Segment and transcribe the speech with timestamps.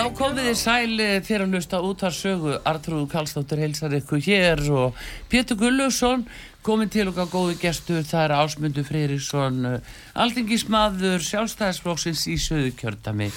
[0.00, 4.60] Já, komið þið sæli þér að hlusta út af sögu Artrúð Kallstóttir heilsar ykkur hér
[4.72, 6.22] og Pétur Gullusson
[6.64, 8.06] komið til okkar góðu gestur.
[8.08, 9.58] Það er Ásmundur Freyríksson
[10.24, 13.28] aldingismadur sjálfstæðisflóksins í söðu kjördami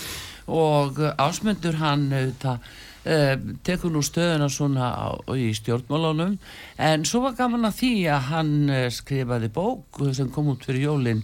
[0.48, 2.08] og Ásmundur hann
[2.40, 3.34] það Uh,
[3.68, 6.38] tekur nú stöðuna svona á, í stjórnmálunum.
[6.80, 8.54] En svo var gaman að því að hann
[8.96, 11.20] skrifaði bók sem kom út fyrir jólinn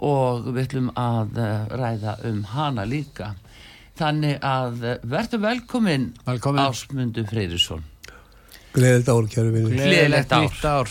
[0.00, 1.36] og við ætlum að
[1.76, 3.34] ræða um hana líka
[4.00, 6.66] þannig að verður velkomin Velkomin.
[6.66, 7.86] Ásmundur Freyrisson
[8.70, 9.74] Gleðilegt ár, kæru vinni.
[9.74, 10.52] Gleðilegt ár.
[10.62, 10.90] ár.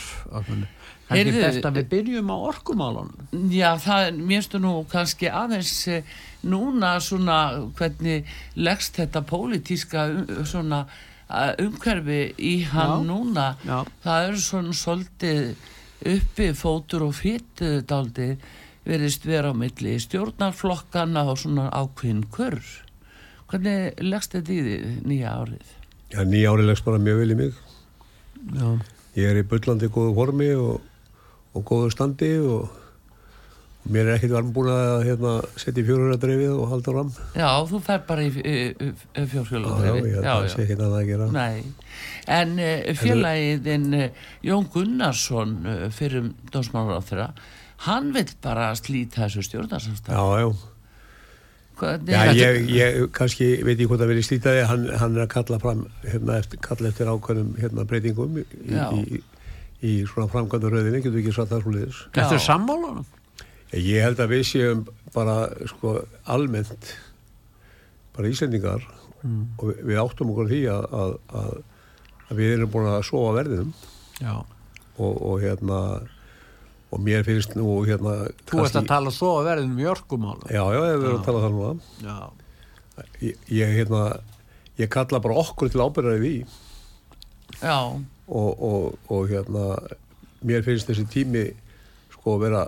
[1.09, 6.17] Það er best að við byrjum á orkumálunum Já, það mérstu nú kannski aðeins eh,
[6.45, 7.39] núna svona
[7.80, 13.07] hvernig leggst þetta pólitíska um, svona eh, umhverfi í hann Já.
[13.09, 13.80] núna Já.
[14.05, 15.49] það er svona svolítið
[16.13, 18.35] uppi fótur og fytu daldi
[18.85, 22.61] verðist vera á milli stjórnarflokkana og svona ákveðin kurr
[23.50, 24.75] hvernig leggst þetta í því
[25.09, 25.75] nýja árið?
[26.14, 27.64] Já, nýja ári leggst bara mjög vel í mig.
[28.55, 28.67] Já.
[29.19, 30.86] Ég er í bullandi góðu formi og,
[31.58, 32.70] og góðu standi og,
[33.83, 37.14] og mér er ekkert varm búin að hérna, setja í fjórhjóladreifið og halda fram.
[37.38, 38.49] Já, þú fær bara í Já,
[39.20, 41.30] já, held að það sé ekkert annað að gera.
[41.36, 41.95] Nei,
[42.39, 45.58] en uh, félagiðin uh, Jón Gunnarsson
[45.95, 47.32] fyrir dómsmálar á þeirra
[47.86, 50.49] hann vill bara slíta þessu stjórnarsamstæð Já, já.
[52.09, 55.59] Já, ég, ég kannski veit ég hvort að verið slítaði, hann, hann er að kalla
[55.61, 59.21] fram, hérna, eftir, kalla eftir ákveðnum hérna, breytingum í, í,
[59.79, 62.03] í svona framkvæmdu röðinni, getur ekki satt það svo liðis.
[62.17, 62.47] Þetta er Já.
[62.49, 63.07] sammálunum
[63.77, 64.79] Ég held að við séum
[65.13, 65.35] bara
[65.69, 66.93] sko almennt
[68.15, 68.81] bara Íslendingar
[69.21, 71.11] og við, við áttum okkur því að, að,
[71.41, 71.51] að,
[72.29, 73.73] að við erum búin að sofa verðinum
[74.17, 74.33] Já.
[74.97, 75.81] og, og hérna
[76.89, 78.16] og mér finnst nú hérna
[78.50, 80.50] Þú ert að tala svo að verðinum í orkumálum.
[80.50, 82.17] Já, já, við erum að tala þannig um Já.
[82.95, 84.04] það ég, ég hérna
[84.80, 86.36] ég kalla bara okkur til ábyrðari því.
[87.60, 87.77] Já,
[88.30, 89.66] og, og, og hérna
[90.45, 91.45] mér finnst þessi tími
[92.14, 92.64] sko að vera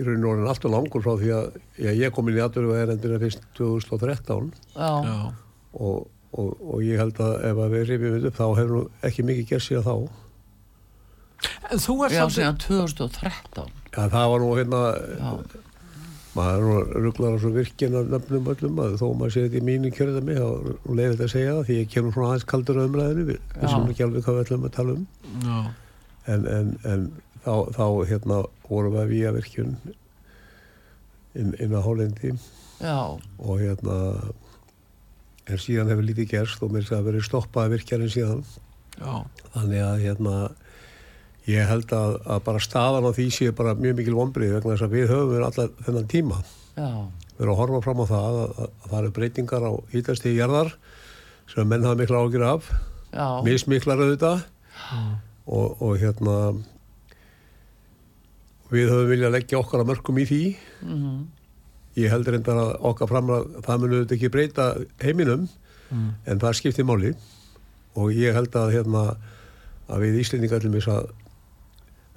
[0.00, 1.46] í rauninu orðin alltaf langur frá því að
[1.80, 5.16] já, ég kom inn í aðdöru og er endur fyrst 2013 já, Já.
[5.76, 8.82] og, og, og ég held að ef að við rifjum þetta upp þá hefur nú
[9.10, 9.96] ekki mikið gert síðan þá
[11.70, 14.80] En þú já, svolítið síðan 2013 Já, það var nú hérna
[15.20, 15.30] Já,
[16.36, 19.64] maður er rugglar á svo virkin af nöfnum öllum að þó maður sé þetta í
[19.66, 22.82] mínu kjörðami þá er leiðilegt að segja það því ég kemur svona aðeins kaldur á
[22.86, 25.08] umræðinu við vissum ekki alveg hvað við ætlum að tala um.
[26.30, 27.08] En, en, en
[27.42, 28.38] þá, þá hérna
[28.68, 29.74] vorum við að výja virkjun
[31.34, 32.34] inn, inn á Hálendi.
[33.42, 33.98] Og hérna
[35.50, 38.44] en síðan hefur lítið gerst og mér sé að verið stoppað virkjarinn síðan.
[39.00, 39.24] Já.
[39.54, 40.32] þannig að hérna
[41.50, 44.86] ég held að, að bara staðan á því sé bara mjög mikil vonbrið vegna þess
[44.86, 46.40] að við höfum verið allar þennan tíma.
[46.76, 46.88] Já,
[47.36, 50.38] við erum að horfa fram á það að, að, að það eru breytingar á hýtastíði
[50.40, 50.72] jarðar
[51.50, 52.68] sem menn hafa mikla ágjur af.
[53.46, 54.44] Mismiklar auðvitað.
[55.50, 56.34] Og, og hérna
[58.70, 60.40] við höfum viljað leggja okkar að mörgum í því.
[60.86, 61.16] Mhm,
[61.98, 64.68] ég held reyndar að okkar framlega það munu auðvitað ekki breyta
[65.02, 65.48] heiminum
[65.90, 66.10] Mm.
[66.30, 67.08] en það skiptir máli.
[67.98, 69.00] Og ég held að hérna
[69.90, 71.08] að við Íslendingar til þess að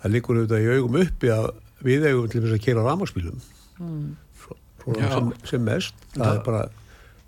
[0.04, 1.50] það liggur auðvitað í augum uppi að
[1.84, 3.42] við eigum til þess að kera rámaspílum
[3.80, 4.08] mm,
[4.84, 6.64] sem, sem mest það bara,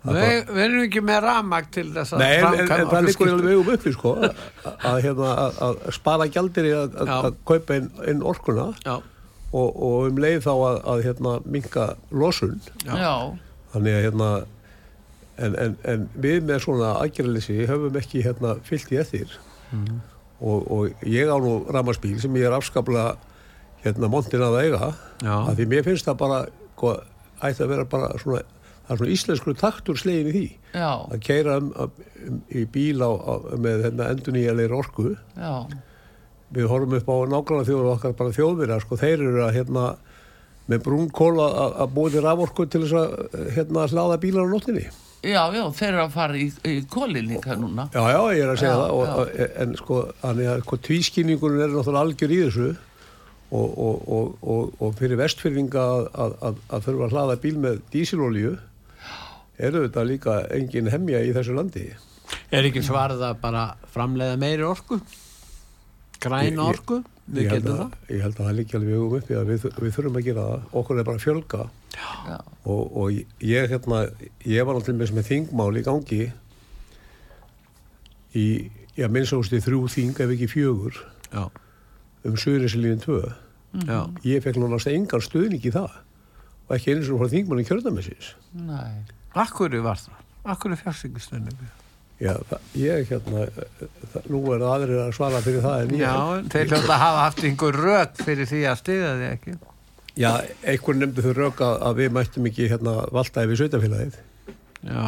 [0.04, 2.82] það er bara Við við erum ekki með ramag til þess að Nei, en, það
[3.00, 3.30] orkuskipti.
[3.32, 4.42] alveg augum uppi sko, að,
[4.92, 7.16] að, hérna, að, að spara gjaldir í að, að, Já.
[7.30, 8.94] að kaupa inn, inn orkuna Já.
[9.50, 12.54] og, og um leið þá að, að hérna, minka losun
[12.86, 14.28] þannig að hérna
[15.36, 19.34] en, en, en við með svona aðgerðleysi höfum ekki hérna fyllt í eftir
[19.74, 19.96] Mhm.
[20.40, 23.14] Og, og ég á nú ramaspíl sem ég er afskaplega
[23.84, 24.92] hérna montin að eiga.
[25.22, 25.36] Já.
[25.36, 26.42] að því mér finnst það bara
[26.76, 26.92] sko,
[27.40, 28.42] ætti að vera bara svona
[28.86, 30.46] það er svona íslensku taktur slegin í því.
[30.76, 35.14] Já, að keira um, um, í bíl á, á, með hérna, enduníjarleir orku.
[35.34, 35.66] Já,
[36.54, 39.88] við horfum upp á nágranna þjóður okkar bara þjóðverja sko, þeir eru að hérna
[40.70, 44.86] með brúnkól að, að búið til raforku til þess að hérna hlaða bílar á nóttinni
[45.26, 47.88] já, já, þeir eru að fara í, í kólin líka núna.
[47.94, 49.30] Já, já, ég er að segja Já, það og,
[49.64, 52.68] en sko, þannig að sko, tvískinningunum er náttúrulega algjör í þessu
[53.50, 57.54] og, og, og, og, og fyrir vestfyrringa að, að, að, að þurfa að hlaða bíl
[57.62, 58.54] með dísilolíu
[59.56, 61.86] eru þetta líka engin hemja í þessu landi
[62.50, 63.62] Er ekki svarið að bara
[63.94, 64.98] framleiða meiri orku?
[66.22, 66.98] Græn Ég- ég- orku?
[67.26, 68.10] Við ég held, getum að, það?
[68.14, 70.42] ég held að það líka alveg hugum upp í að við, við þurfum að gera
[70.46, 71.62] það okkur er bara að fjölga
[72.70, 74.02] og, og ég hérna
[74.46, 76.20] ég var náttúrulega með þingmál í gangi
[78.36, 78.46] í,
[78.94, 81.00] já, minnsástu þrjú þing ef ekki fjögur
[81.32, 81.42] Já.
[82.26, 83.18] um Suðurinsliðin 2
[83.88, 83.98] Já.
[84.22, 85.98] ég fekk náttúrulega engan stuðning í það
[86.66, 89.02] og ekki eins og frá þingmanni kjörðamessins nei.
[89.36, 90.22] Akkur var það?
[90.46, 91.66] Akkur er fjársýkistöndingu?
[92.20, 92.32] Já,
[92.80, 93.46] ég hérna
[94.32, 96.14] nú er það aðrir að svara fyrir það en ég Já,
[96.54, 99.56] þeir hljóta að hafa haft einhver rök fyrir því að stiða því ekki.
[100.16, 100.30] já,
[100.64, 104.16] einhvern nefndi þau rauk að, að við mættum ekki hérna valda yfir sveitafélagið
[104.86, 105.02] Já,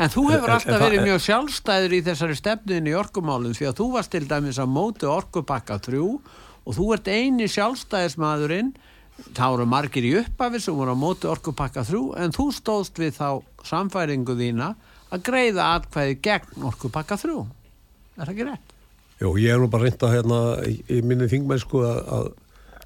[0.00, 3.52] en þú hefur En- en alltaf það- verið mjög sjálfstæður í þessari stefnuðin í orkumálum
[3.58, 6.06] því að þú varst til dæmis að móti orkupakka þrjú
[6.64, 8.72] og þú ert eini sjálfstæðismadurinn
[9.36, 13.12] þá eru margir í upphafi sem voru að móti orkupakka þrjú en þú stóðst við
[13.18, 13.28] þá
[13.68, 14.72] samfæringu þína
[15.14, 17.44] að greiða atkvæði gegn orkupakka þrjú.
[18.18, 18.72] Er það ekki rétt?
[19.22, 22.30] Jó, ég er nú bara reynda hérna í, í minni þingmennsku að, að,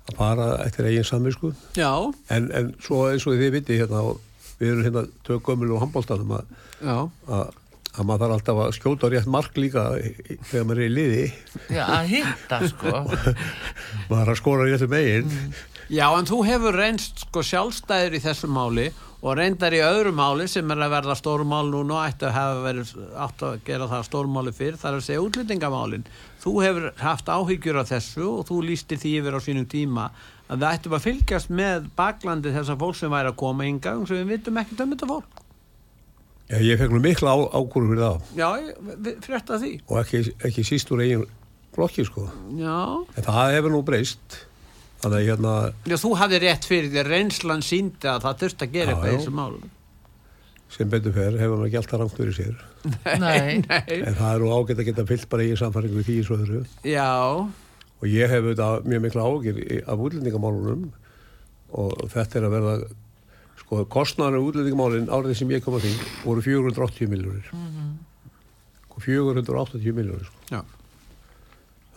[0.05, 1.93] að fara eftir eigin samvinsku Já,
[2.35, 4.21] en, en svo eins og þið viti hérna og
[4.59, 6.53] við erum hérna tök gömul og handbóltanum að,
[6.83, 6.97] já,
[7.39, 7.57] að,
[7.95, 9.87] að maður þarf alltaf að skjóta rétt mark líka
[10.51, 11.27] þegar maður er í liði.
[11.73, 12.95] Já, að hitta, sko.
[14.11, 15.37] maður er að skora réttu megin.
[15.89, 20.45] Já, en þú hefur reynst sko sjálfstæður í þessu máli og reyndar í öðru máli
[20.47, 22.93] sem er að verða stórmál núna og ætti að hafa verið
[23.25, 26.05] átt að gera það stórmáli fyrr, það er að segja útlendingamálin.
[26.45, 30.05] Þú hefur haft áhyggjur af þessu og þú lístir því yfir á sínum tíma
[30.49, 34.23] að við ættum að fylgjast með baklandi þessar fólk sem væri að koma yngang sem
[34.23, 35.43] við vitum ekki um þetta fólk.
[36.49, 38.49] Já, ég fekk nú mikla á, ákvörðu fyrir það Já,
[39.05, 39.73] við frétta því.
[39.85, 41.27] og ekki, ekki síst úr eigin
[41.77, 42.25] blokki sko
[42.57, 42.79] Já,
[43.19, 44.39] en það hefur nú breyst
[45.03, 45.53] þannig að hérna
[45.93, 49.13] Já þú hafði rétt fyrir því að reynslan síndi að það þurfti að gera eitthvað
[49.13, 49.69] í þessu málum.
[50.69, 52.57] sem betur fer hefur maður gælt það rangt fyrir sér
[53.23, 54.01] Nei, Nei.
[54.05, 56.63] en það er nú ágætt að geta fyllt bara eigin samfæringu í því svo öðru
[56.85, 57.09] Já,
[57.99, 59.61] og ég hef auðvitað mjög mikla ágjur
[59.95, 60.83] af útlendingamálunum
[61.79, 62.75] og þetta er að verða
[63.63, 65.95] sko, kostnæðan af útlendingamálin árið sem ég kom að því
[66.27, 67.97] voru 480 miljónir Mhm.
[68.99, 70.39] 480 miljónir sko.
[70.51, 70.61] já,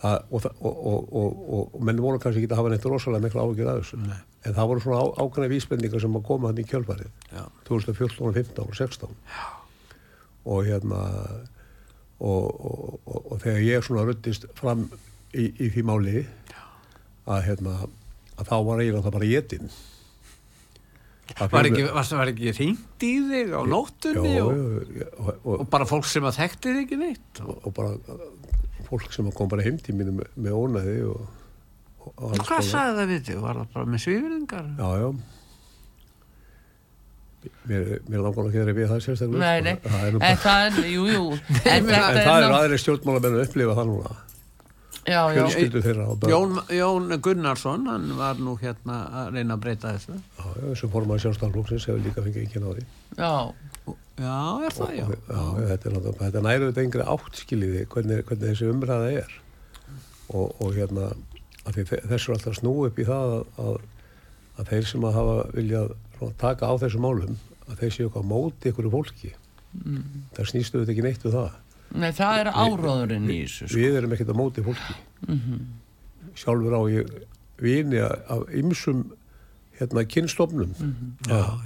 [0.02, 3.44] og, og, og, og, og, og menn voru kannski ekki að hafa neitt rosalega mikla
[3.46, 4.18] ágjur af þessu Nei.
[4.48, 7.44] en það voru svona á, ákveðna vísbendingar sem að koma hann í kjölfarið já.
[7.68, 9.46] 2014, og 15 og 16 Já.
[10.42, 11.00] og hérna
[12.18, 14.88] og, og, og, og þegar ég svona ruttist fram
[15.34, 16.26] í, í því máli
[17.30, 19.74] að hérna að þá var eiginlega það bara jetin
[21.38, 26.04] Var ekki, var, ekki hringt í þig á nóttunni og, og, og, og bara fólk
[26.10, 27.94] sem að þekkti þig ekki neitt og, bara
[28.92, 31.22] fólk sem kom bara heim til mínu með, með ónæði og,
[32.06, 32.66] og, Hvað konar.
[32.70, 33.38] sagði það við þig?
[33.46, 34.66] Var það bara með svífringar?
[34.78, 35.12] Já, já
[37.66, 39.64] Mér, mér langar ekki að við það sérstaklega nei, sko.
[39.66, 39.94] nei.
[39.94, 41.22] Það er bara, það er, jú, jú.
[41.72, 44.12] En en það er ná- aðri stjórnmálamenn að upplifa það núna
[45.02, 45.42] Já, já.
[46.30, 50.92] Jón, Jón Gunnarsson, hann var nú hérna að reyna að breyta þessu Já, já, sem
[50.92, 52.84] formaði sjálfstæðarflóksins hefur líka fengið ekki náði.
[53.18, 53.32] Já,
[54.22, 54.38] Já,
[54.68, 58.48] er það, já Já, já, þetta er náttúrulega, þetta næru þetta yngri áttskiliði hvernig, hvernig
[58.52, 59.32] þessi umræða er.
[60.32, 61.08] Og, og hérna,
[61.66, 63.80] að því þe- þessu er alltaf snú upp í það að, að,
[64.62, 65.92] að þeir sem að hafa viljað
[66.38, 67.36] taka á þessu málum,
[67.66, 69.32] að þeir séu eitthvað móti ykkur fólki.
[69.72, 70.02] Mm.
[70.36, 71.58] Það snýstu þetta ekki neitt við það.
[71.92, 73.78] nei, það er áróðurinn í þessu, sko.
[73.80, 74.96] Við erum ekkert á móti fólki.
[76.38, 77.10] Sjálfur á ég
[77.62, 79.02] vini af ymsum
[79.78, 80.72] hérna, kynstofnum.
[81.28, 81.60] Já, og,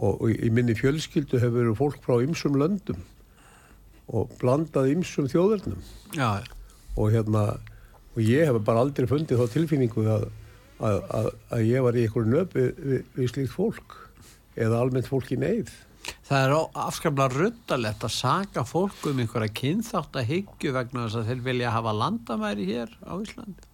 [0.00, 3.02] og í minni fjölskyldu hefur verið fólk frá ymsum löndum
[4.12, 5.82] og blandað ymsum þjóðverðnum
[6.96, 7.44] og hérna
[8.12, 10.26] og ég hef bara aldrei fundið þá tilfinningu að,
[10.80, 13.96] að, að, að ég var í einhverju nöp við, við, við slíkt fólk
[14.60, 15.72] eða almennt fólk í neyð.
[16.26, 21.30] Það er afskaplega ruddalegt að saka fólk um einhverja kynþátt að hyggju vegna þess að
[21.30, 23.68] þeir vilja hafa landamæri hér á Íslandi.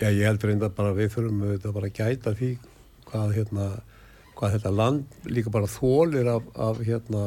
[0.00, 2.50] Já, ég held reynda bara að við þurfum þetta bara að gæta því
[3.10, 3.66] hvað hérna
[4.40, 7.24] hvað þetta land líka bara þólir af, af hérna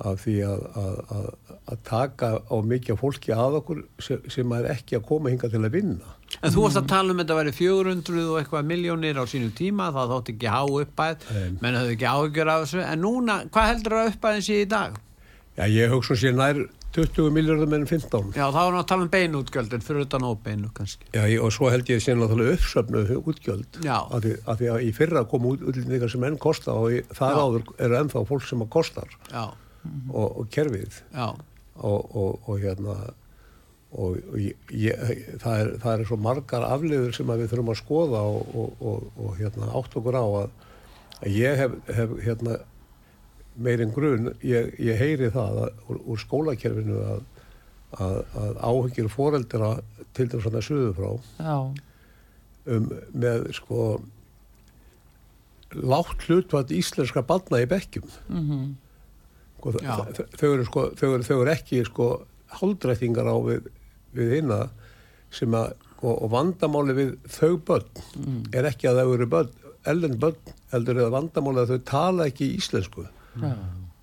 [0.00, 1.26] af því að, að,
[1.68, 5.60] að, taka á mikið fólki að okkur sem, sem er ekki að koma hinga til
[5.60, 6.14] að vinna.
[6.40, 9.50] En þú varst að tala um þetta að vera 400 og eitthvað miljónir á sínu
[9.56, 11.46] tíma, það þótt ekki há uppæð, Nei.
[11.60, 15.00] menn höfðu ekki áhyggjur af þessu, en núna, hvað heldur að uppæðin sé í dag?
[15.58, 16.62] Já, ég hugsa sér nær
[16.96, 18.32] 20 miljardum en 15.
[18.34, 21.06] Já, þá erum við að tala um beinútgjöldin, fyrir utan óbeinu kannski.
[21.14, 23.78] Já, og svo held ég sér náttúrulega uppsöfnuð útgjöld.
[23.86, 23.96] Já.
[24.00, 27.02] Af því, af því að í fyrra komu út, útlendingar sem enn kosta og í,
[27.14, 27.40] þar Já.
[27.44, 29.44] áður eru ennþá fólk sem að kostar Já,
[30.10, 31.28] og, og kerfið já,
[31.78, 32.96] og, og, og hérna
[33.90, 37.80] og, ég, ég, það, er, það er svo margar afliður sem að við þurfum að
[37.80, 40.52] skoða og, og, og, og hérna átt okkur á að,
[41.20, 42.58] að ég hef, hef hérna
[43.60, 47.20] meirinn grun, ég, ég heyri það að, úr, úr skólakerfinu að,
[47.98, 49.70] að, að áhengir foreldra
[50.16, 51.10] til dæmis svona suðu frá
[52.70, 53.90] um, með sko
[55.70, 58.08] látt hlutvall íslenska barna í bekkjum.
[58.26, 58.64] Mhm,
[59.60, 59.94] sko, Já.
[60.34, 62.08] þau, eru, sko, þau, eru, þau eru ekki sko
[62.58, 63.70] hálfdrættingar á við,
[64.16, 64.64] við hinna
[65.30, 69.56] sem að og, og vandamáli við þau börn er ekki að þau eru börn
[69.90, 73.06] ellend börn, heldur að vandamáli að þau tala ekki íslensku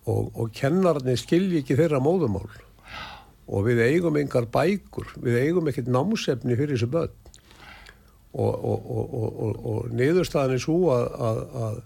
[0.08, 2.48] og, og kennararnir skilji ekki þeirra móðumál
[3.48, 7.14] og við eigum engar bækur, við eigum ekkert námsefni fyrir þessu börn.
[8.38, 11.78] Og, og, og, og, og, og niðurstaðan er svo að, að, að,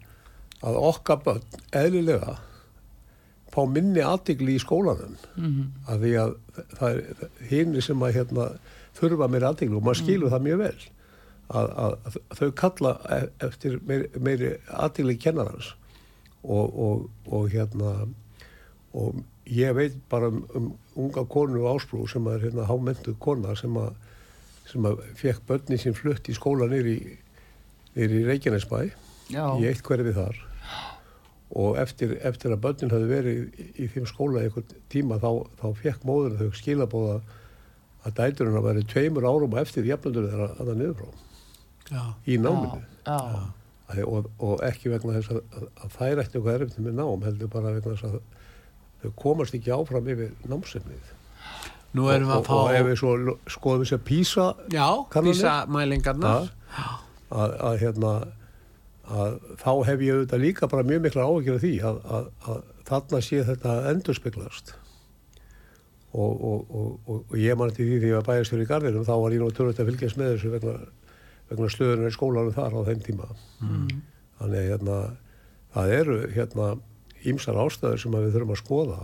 [0.67, 2.33] að okkar börn eðlilega
[3.51, 5.19] fá minni aðtigli í skólanum.
[5.85, 6.33] Að því að
[6.79, 8.47] það er hinn sem að hérna,
[8.97, 10.81] þurfa meiri aðtigli og maður skilur það mjög vel
[11.51, 15.73] að, að, þau kalla e- eftir meiri, meiri aðtigli kennarans
[16.43, 17.93] og, og, og hérna
[18.91, 23.75] og ég veit bara um, um unga konu ásprú sem er hérna hámentuð kona sem
[23.79, 23.93] að
[24.71, 26.95] sem að fekk börni sín flutt í skóla nýri
[27.95, 28.77] í Reykjanesbæ
[29.31, 30.39] já, í eitt hverfi þar.
[31.51, 35.65] Og eftir, eftir að börnin hafði verið í, í þeim skóla einhvern tíma þá, þá
[35.81, 37.17] fekk móður þau skilabóða
[38.07, 41.09] að dæturinn að verið tveimur árum á eftir jafnöldur þeirra að það niður frá.
[41.91, 42.79] Já, í náminu.
[43.03, 43.41] Já, Æ,
[44.07, 47.51] og, og ekki vegna þess að, að, að þær ætti eitthvað erfitt með nám heldur
[47.51, 48.19] bara vegna þess að
[49.01, 51.15] þau komast ekki áfram yfir námsefnið.
[51.91, 54.45] Nú og, erum við og, að fá, og ef við svo skoðum þess að písa
[54.71, 54.87] já,
[55.25, 56.51] vísa mælingarnar,
[57.31, 58.13] að, að hérna
[59.11, 62.61] að þá hef ég auðvitað líka bara mjög mikla áhyggjur af því að, að, að
[62.87, 64.73] þarna sé þetta endurspeglast
[66.11, 69.07] og, og, og, og, og ég mann til því því að var bæjastjóri í Garðinum
[69.07, 70.75] þá var ég nú törnult að fylgjast með þessu vegna,
[71.51, 73.27] vegna stöðunar í skólanum þar á þeim tíma.
[74.41, 75.01] Þannig hérna
[75.75, 76.71] það eru hérna
[77.21, 79.01] ímsar ástæður sem við þurfum að skoða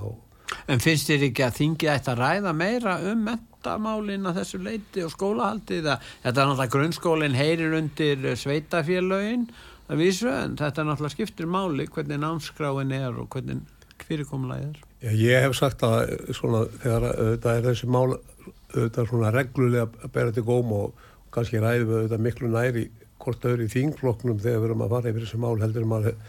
[0.67, 5.03] en finnst þér ekki að þingið ætti að ræða meira um mentamálin að þessu leiti
[5.05, 5.89] og skólahaldið?
[5.91, 9.47] Að þetta er náttúrulega grunnskólinn heyrir undir sveitafélögin
[9.87, 13.63] að vísu en þetta er náttúrulega skiptir máli hvernig námskráin er og hvernig
[14.07, 14.81] fyrirkomulagið er.
[15.03, 20.13] Já, ég hef sagt að svona, þegar auðvitað er þessi mál auðvitað svona reglulega að
[20.15, 21.05] bera til góm og
[21.37, 22.83] kannski ræðum við auðvitað miklu næri
[23.21, 26.19] hvort öðru í þingflokknum þegar við erum að fara yfir þessi mál heldur maður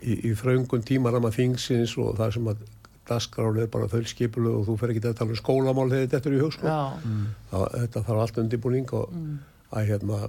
[0.00, 2.68] í, í þraungun tímarama þingsins og það sem að
[3.10, 6.30] dasgráli er bara þau skipulu og þú fer ekki að tala um skólamál þegar þetta
[6.30, 6.68] er í hugskó
[7.50, 9.16] það, þetta þarf allt undirbúning og
[9.70, 10.20] að hérna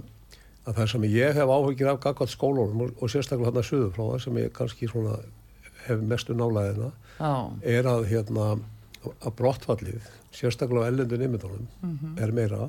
[0.62, 3.88] að það sem ég hef áhugir af gagvart skólunum og, og sérstaklega hann að suðu
[3.94, 5.16] frá það sem ég kannski svona
[5.86, 7.32] hef mestu nálaðina já,
[7.76, 8.50] er að hérna
[9.12, 12.68] að brottfallið, sérstaklega á ellendu nefndunum er meira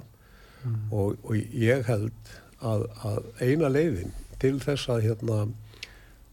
[0.92, 5.44] og, og ég held að, að eina leiðin til þess að hérna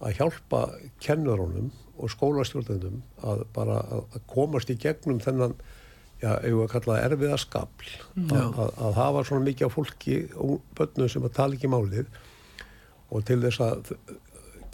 [0.01, 0.63] að hjálpa
[1.03, 1.71] kennurunum
[2.01, 5.55] og skólastjórnendum að bara að, komast í gegnum þennan
[6.23, 10.19] já, ef við að kalla það erfiða skapl að, að, að hafa svona mikið fólki
[10.37, 12.11] og börnum sem að tala ekki málið
[13.11, 13.95] og til þess að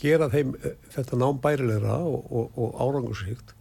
[0.01, 3.55] gera þeim eh, þetta nám bærilegra og, og, og árangursíkt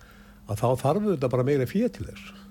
[0.45, 2.44] að þá þarf þetta bara meira fyrir til þess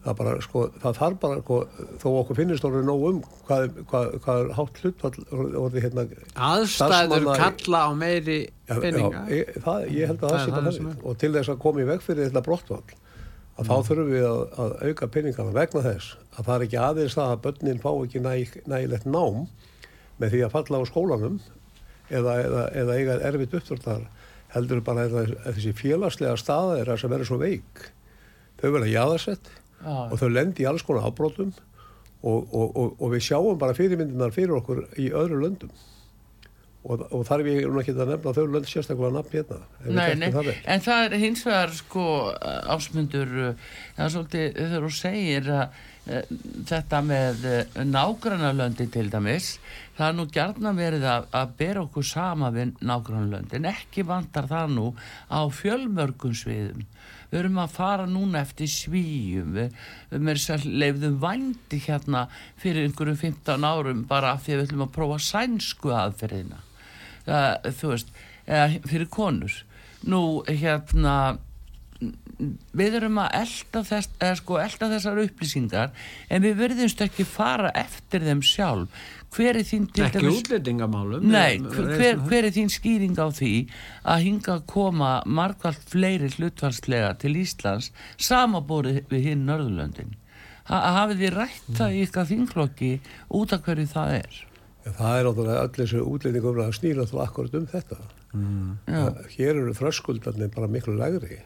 [0.00, 1.58] það bara sko það þarf bara sko,
[2.00, 5.12] þó okkur finnist orðið nóg um hvað, hvað, hvað er hátt hlutfall
[5.60, 6.06] orðið hérna
[6.48, 8.38] aðstæður kalla á meiri
[8.70, 11.62] peninga já, ég, það, ég held að Það það sé það og til þess að
[11.66, 12.96] koma í veg fyrir þetta brottvall
[13.60, 17.16] að þá þurfum við að, að auka peningana vegna þess að það er ekki aðeins
[17.18, 18.32] það að börnin fá ekki næ,
[18.72, 19.40] nægilegt nám
[20.20, 21.38] með því að falla á skólanum
[22.08, 24.06] eða, eða, eða eiga erfitt uppdráttar
[24.54, 27.84] heldur bara að að þessi félagslega staða er að sem verður svo veik
[28.60, 31.52] þau verða jáðarsett já, og þau lendi í alls konar afbrotum
[32.22, 35.72] og, og, og, og við sjáum bara fyrirmyndinar fyrir okkur í öðru löndum.
[36.80, 40.14] Og, og þarf ég nú ekki að nefna þau lönd sérstaklega nafn hérna við Nei,
[40.16, 42.04] nei, það en það er hins vegar sko
[42.72, 45.76] ásmundur það er svolítið þegar þú segir að
[46.14, 46.30] uh,
[46.70, 49.50] þetta með uh, nágrannarlöndi til dæmis
[49.98, 54.74] það er nú gjarnan verið að, að bera okkur sama við nágrannarlöndin ekki vantar það
[54.78, 54.88] nú
[55.28, 56.88] á fjölmörgum sviðum
[57.30, 59.76] við erum að fara núna eftir svíjum við,
[60.12, 62.24] við þess að leifðum vændi hérna
[62.60, 66.64] fyrir einhverjum 15 árum bara af því að við ætlum að prófa sænsku aðferðina.
[67.28, 68.10] Það, þú veist,
[68.90, 69.60] fyrir konur.
[70.10, 71.14] Nú hérna
[72.72, 75.90] við erum að elda, þess, sko, elda þessar upplýsingar
[76.32, 79.02] en við verðumst ekki fara eftir þeim sjálf
[79.34, 83.52] hver er þín til ekki útlendingamálum Nei, hver, hver, er þín skýring á því
[84.02, 90.16] að hinga að koma margvalt fleiri hlutvalslega til Íslands samaborið við hinn Norðurlöndin?
[90.70, 92.90] Ha, hafið þið rætt það í ykkar þinglokki
[93.40, 94.40] út af hverju það er?
[94.86, 97.98] Það er náttúrulega öll þessu útlendingum að snýra þá akkurat um þetta.
[98.88, 101.40] Já, Að Hér eru þröskuldarnir bara miklu lægri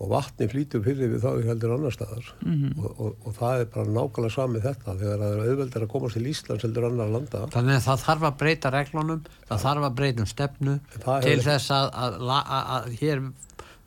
[0.00, 2.70] og vatni flýtur fyrir við þá heldur annar staðar Mhm.
[2.80, 6.16] og, og, og það er bara nákvæmlega samið þetta þegar það er auðveldir að komast
[6.16, 7.42] til Íslands heldur annar landa.
[7.52, 11.44] Þannig að það þarf að breyta reglunum, það þarf að breyta um stefnu til hefur-
[11.50, 13.22] þess að, að, að, að hér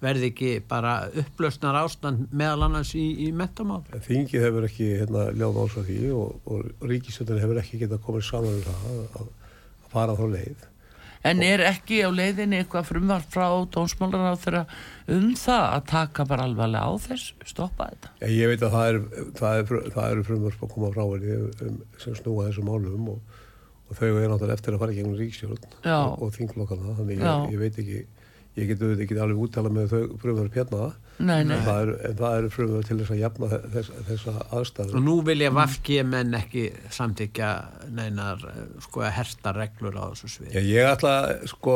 [0.04, 3.82] verði ekki bara upplausnar ástand meðal annars í, í mentamál.
[3.96, 8.26] En Þingið hefur ekki hérna, ljáð ása því og, og ríkistöndin hefur ekki getað komið
[8.28, 9.30] saman um það að, að,
[9.88, 10.66] að fara þá leið.
[11.24, 14.64] En er ekki á leiðinni eitthvað frumvart frá dónsmálar á þeirra
[15.16, 18.12] um það að taka bara alvarlega á þess, stoppa þetta?
[18.20, 19.00] Já, ég veit að það er,
[19.40, 21.38] það er, fr- það eru frumvörp að koma frá henni
[21.70, 23.40] um, sem snúa þessu málum og,
[23.88, 25.96] og þau er náttúrulega eftir að fara í gegnum ríkstjórn Já.
[26.02, 28.04] og, og þinglokkana, þannig ég, ég veit ekki,
[28.60, 31.56] ég get auðvitað ekki alveg úttala með þau frumvörp hérna, Nei, nei.
[31.60, 35.02] en það eru, en eru frumvörp til þess að jafna þe- þess, þessa Og aðstæður.
[35.06, 36.64] nú vilja vafki menn ekki
[36.96, 37.50] samtíkja
[37.94, 38.42] neinar
[38.82, 40.56] sko að herta reglur á þessu svið.
[40.58, 41.14] Já, ég ætla
[41.52, 41.76] sko,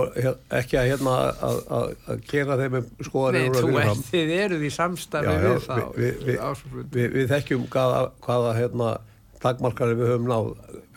[0.58, 1.13] ekki að hérna
[1.48, 4.01] að, að, að gera þeim með skoðanir Nei, úr að þú fyrirfram.
[4.01, 4.72] ert, þið eruð í
[5.29, 5.77] já, við þá.
[6.01, 6.41] við, við,
[6.98, 8.89] við, við þekkjum hvaða, hvaða hérna,
[9.38, 10.48] takmarkari við höfum náð.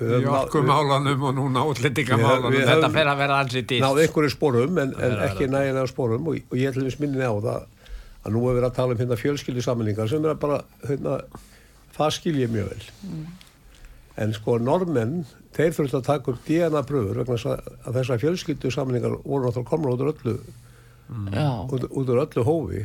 [0.00, 2.54] Við höfum Í orkumálanum og núna útlendingamálunum.
[2.54, 3.84] Við- við Þetta fer að vera ansið dýrt.
[3.84, 7.00] náð einhverju sporum en, en er að ekki nægilega sporum og, og ég til þess
[7.04, 7.68] minni á það
[8.24, 11.20] að nú er verið að tala um hérna fjölskyldi sammenningar sem er bara, hérna,
[11.96, 12.88] það skil ég mjög vel.
[14.20, 15.22] En sko normenn
[15.56, 19.70] þeir þurft að taka upp DNA pröfur vegna að, að þessar fjölskyldu sammenningar voru náttúrulega
[19.70, 20.36] komna út úr öllu
[21.34, 22.84] Já, út, út úr öllu hófi.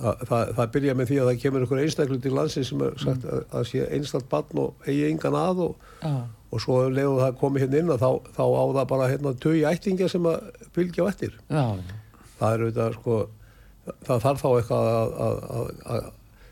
[0.00, 2.94] Að, það, það byrja með því að það kemur einhver einstaklega til landsins sem er
[3.02, 6.14] sagt að, að sé einstaklega barn og eigi engan að og já,
[6.50, 9.66] og svo leiðu það komið hérna inn að þá, þá á það bara hérna tögi
[9.68, 11.36] ættingja sem að fylgja á eftir.
[11.52, 11.64] Já,
[12.40, 13.18] það er auðvitað sko
[14.06, 16.08] það þarf þá eitthvað að, að, að, að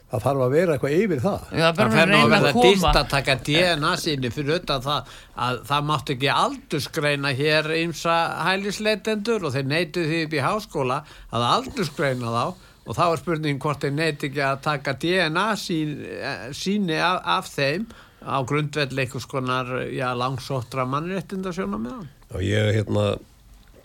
[0.09, 1.49] það þarf að vera eitthvað yfir það.
[1.53, 4.63] Já, Það fer nú að reyna verða að dýrt koma að taka DNA síni fyrir
[4.63, 5.13] utan það
[5.49, 10.99] að það mátt ekki aldursgreina hér ymsa hælisleitendur og þeir neytu því upp í háskóla
[11.29, 12.67] að aldursgreina þá.
[12.89, 17.19] Og þá er spurning hvort þeir neyti ekki að taka DNA sín, eh, síni af,
[17.37, 17.85] af þeim
[18.25, 22.09] á grundvelli einhvers konar já, langsóttra hann.
[22.33, 23.19] og ég hérna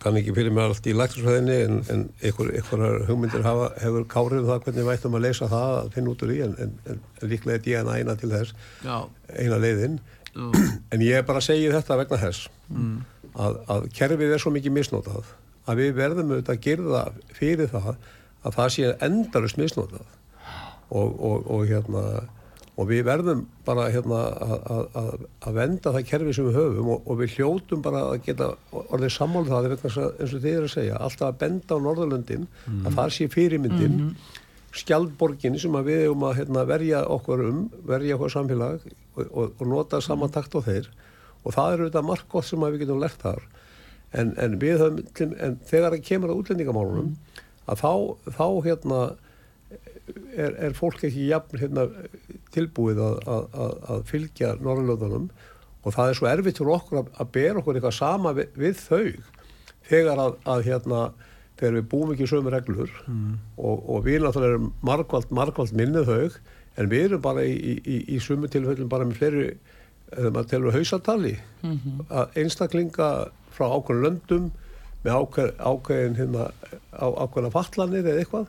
[0.04, 4.42] kann ekki fyrir mig allt í læknarsfæðinni en, en einhver, einhverjar hugmyndir hafa, hefur kárið
[4.42, 7.00] um það hvernig vættum að leysa það að finna út úr í en, en, en,
[7.32, 8.98] líklega er DNA eina til þess Já,
[9.40, 10.02] eina leiðin.
[10.34, 12.50] En ég bara segi þetta vegna þess
[13.34, 15.34] að, að kerfið er svo mikið misnotað
[15.70, 17.04] að við verðum auðvitað að gerða
[17.38, 17.92] fyrir það
[18.44, 20.08] að það sé endalust misnotað.
[20.94, 22.04] Og, og, og hérna
[22.74, 26.88] og við verðum bara hérna að, að, að, að venda það kerfi sem við höfum
[26.96, 28.48] og, og við hljótum bara að geta
[28.84, 31.78] orðið sammála það vegna þess að, eins og þið er að segja alltaf að benda
[31.78, 34.00] á Norðurlöndin að það sé fyrirmyndin
[34.74, 39.68] skjaldborgin sem við hefum að hérna, verja okkur um, verja okkur samfélag og, og, og
[39.70, 40.90] nota sama takt á þeir.
[41.44, 43.44] Og það er auðvitað margt gott sem við getum lært þar.
[44.14, 47.14] En, en höfum, en þegar það kemur að útlendingamálunum
[47.70, 47.92] að þá,
[48.38, 49.00] þá hérna
[50.12, 51.88] er, er fólk ekki jafn hérna,
[52.56, 55.30] tilbúið að, að, að, að fylgja Norrlöðunum
[55.84, 58.82] og það er svo erfitt fyrir okkur að, að bera okkur eitthvað sama við, við
[58.82, 59.06] þau
[59.90, 61.04] þegar að, að hérna
[61.60, 62.92] þegar við búum ekki sömu reglur.
[63.58, 66.40] Og, og við náttúrulega erum margvald, margvald minnið þau
[66.82, 69.48] en við erum bara í, í, í, í sumu tilfellum bara með fleiri
[70.14, 71.34] þegar maður telur hausatali
[72.10, 73.10] að einstaklinga
[73.54, 74.52] frá ákveðin löndum
[75.04, 76.44] með ákveð, ákveðin hérna,
[76.96, 78.48] á, ákveðina fatlanir eða eitthvað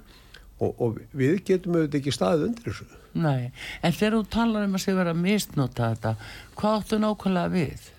[0.60, 2.86] og, og við getum auðvitað ekki staðið undir þessu.
[3.14, 3.50] nei
[3.82, 6.14] En þegar þú talar um að sé vera að misnota þetta
[6.60, 7.90] hvað áttu nákvæmlega við?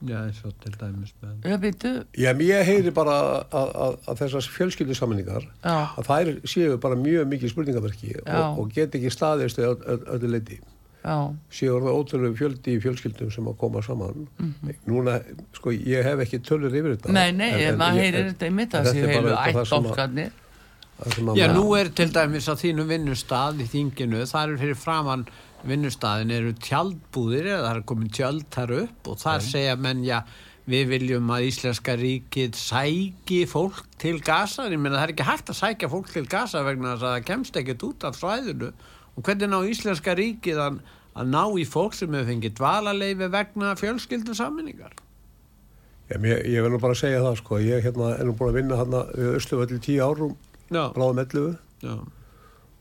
[0.00, 3.14] já, eins og til dæmis með Ég býtu, Já, mér heyri bara
[3.52, 5.74] að, að, að þessar fjölskyldu sammenningar Já.
[6.00, 8.22] að þær séu bara mjög mikið spurningaverki Já.
[8.48, 10.56] og, og get ekki staðist öll, öll, öllu leiti
[11.04, 11.16] Já,
[11.52, 14.74] séu það ótrúlega fjöldi í fjölskyldum sem að koma saman Mhm.
[14.88, 15.18] núna,
[15.56, 18.48] sko, ég hef ekki tölur yfir þetta nei, nei, En- en maður ég- heyrir þetta
[18.48, 20.32] í mitt að séu heilu bara það
[21.38, 25.24] Já, nú er til dæmis á þínu vinnustað í þinginu, það eru fyrir framann
[25.66, 30.22] vinnustaðin eru tjaldbúðir eða það er komin tjöld þar upp og þar segja menn, já,
[30.70, 35.52] við viljum að Íslenska ríkið sæki fólk til Gaza, ég meina það er ekki hægt
[35.52, 38.72] að sækja fólk til Gaza vegna þess að það kemst ekkert út af svæðinu.
[39.16, 40.80] Og hvernig ná Íslenska ríkið að,
[41.18, 44.96] að ná í fólk sem hefur fengið dvalaleifi vegna fjölskyldu sammenningar
[46.10, 48.56] Já, mér, ég vil nú bara segja það sko, ég hérna, er nú búin að
[48.58, 50.32] vinna hérna við Ösluvöll í tíu árum,
[50.96, 51.94] bráðum 11 já,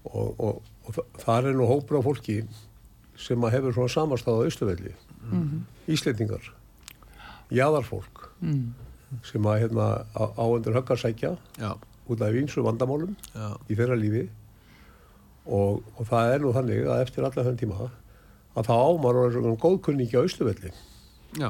[0.06, 2.40] og, og, og þa- þar er nú hópur af fólki
[3.20, 4.94] sem að hefur svona samastáð á Ösluvölli,
[5.90, 6.46] Íslendingar,
[7.52, 8.28] jaðarfólk.
[8.42, 8.74] Mm.
[9.26, 11.72] sem að hérna á, á undir höggarsækja já,
[12.10, 14.28] út af vínsum vandamálum já, í þeirra lífi.
[15.50, 17.88] Og, og það er nú þannig að eftir alla þenn tíma
[18.54, 20.70] að það ámar og er svona góðkunningi á Ösluvölli
[21.42, 21.50] já,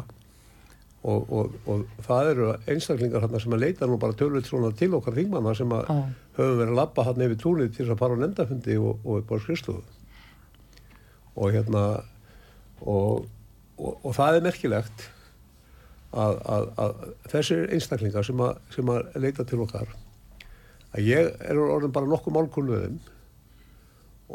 [0.99, 4.91] og, og, og það eru einstaklingar hérna sem að leita nú bara tölvöld svona til
[4.97, 5.99] okkar þingmanna sem að Já.
[6.39, 9.21] höfum verið að lappa hérna yfir túnið til þess að fara á nefndafundi og, og
[9.21, 9.83] upp á skristofu
[11.39, 11.85] og hérna
[12.81, 13.29] og,
[13.77, 15.07] og, og það er merkilegt
[16.11, 19.95] að, að, að þessir einstaklingar sem að, sem að leita til okkar
[20.89, 22.99] að ég er orðin bara nokkuð málkunnuðum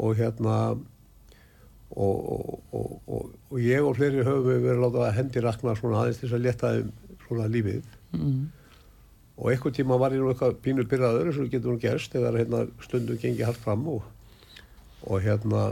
[0.01, 0.57] og hérna
[1.91, 5.75] og, og, og, og, og ég og fleiri höfum við verið látað að hendi rakna
[5.77, 6.93] svona aðeins til þess að leta þeim
[7.25, 7.91] svona lífið.
[8.15, 8.43] Mm.
[9.35, 12.37] og einhvern tíma var ég nú eitthvað pínur byrjaður eins og getur nú gerst þegar
[12.39, 14.05] hérna, stundum gengi hart fram og,
[15.03, 15.63] og hérna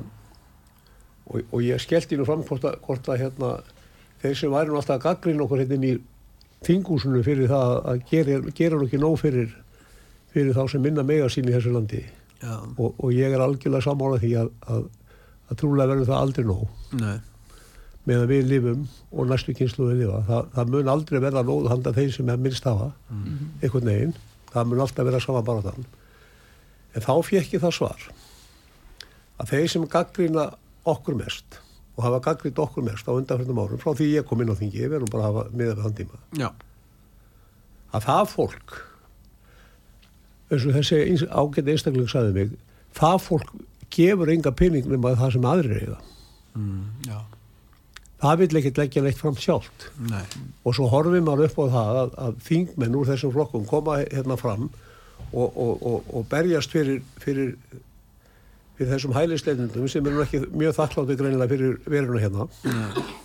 [1.24, 3.52] og, og ég skellti nú fram hvort að, hvort að hérna,
[4.24, 5.94] þeir sem væri nú alltaf að gaggrina okkur hérna í
[6.68, 9.56] þingúsinu fyrir það að gera, gera nú ekki nóg fyrir,
[10.36, 12.04] fyrir þá sem minna mega sín í þessu landi.
[12.44, 14.88] Og, og ég er algjörlega sammála því að, að,
[15.54, 17.16] að trúlega verður það aldrei nóg nei,
[18.10, 20.20] meðan við lifum og næstu kynsluði lifa.
[20.28, 22.90] Það, það mun aldrei verða nóð handa þeir sem er minnst hafa,
[23.62, 24.16] einhvern veginn.
[24.52, 25.86] Það mun alltaf vera sama bara þann.
[26.94, 28.04] En þá fekk ég það svar
[29.40, 30.50] að þeir sem gaggrina
[30.90, 31.60] okkur mest
[31.96, 34.82] og hafa gaggrint okkur mest á undanfjörnum árum, frá því ég kom inn á þingi,
[34.88, 36.48] við erum bara að hafa miða við þann tíma, já,
[37.94, 38.74] að það fólk,
[40.50, 42.56] eins og þessi ágæti einstakling sagði mig,
[42.98, 43.54] það fólk
[43.94, 46.02] gefur enga pening nema það sem aðrir eiga.
[46.56, 46.84] mm,
[48.24, 49.90] Það vil ekkert leggja neitt fram sjálft.
[50.00, 50.24] nei,
[50.64, 54.38] og svo horfið maður upp á það að, að þingmenn úr þessum flokkum koma hérna
[54.40, 54.70] fram
[55.34, 57.58] og, og, og, og berjast fyrir, fyrir,
[58.78, 62.48] fyrir þessum hælisleitundum sem eru nú ekki mjög þakkláttu greinilega fyrir veruna hérna.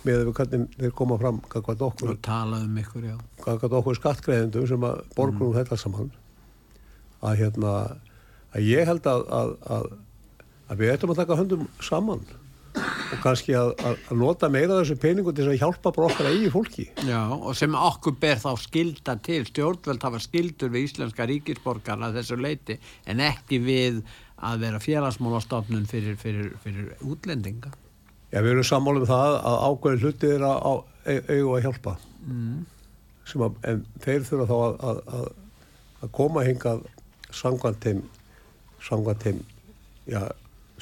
[0.03, 3.07] Með við hvernig þeir koma fram okkur, og talað um ykkur,
[4.01, 5.57] skattgreðendum sem að borgum mm.
[5.61, 6.11] þetta saman.
[7.23, 7.73] Að hérna
[8.55, 9.89] að ég held að, að, að,
[10.69, 12.23] að við ættum að taka höndum saman
[12.79, 16.85] og kannski að, að, nota meira þessu peningu til að hjálpa bara okkar eigi fólki
[17.07, 22.37] já, og sem okkur ber þá skilda til, stjórnveld hafa skildur við íslenska ríkisborgarna þessu
[22.39, 22.77] leiti,
[23.09, 24.03] en ekki við
[24.39, 27.73] að vera félagsmálastofnun fyrir, fyrir, fyrir útlendinga.
[28.29, 31.95] Já, við erum sammála um það að ákveðin hluti er að eigu að hjálpa.
[32.29, 32.59] Mm.
[33.29, 35.25] Að, en þeir þurfa þá að, að, að,
[35.99, 36.85] að koma hingað
[37.35, 37.83] samkvæmt
[39.25, 39.41] þeim,
[40.09, 40.21] já,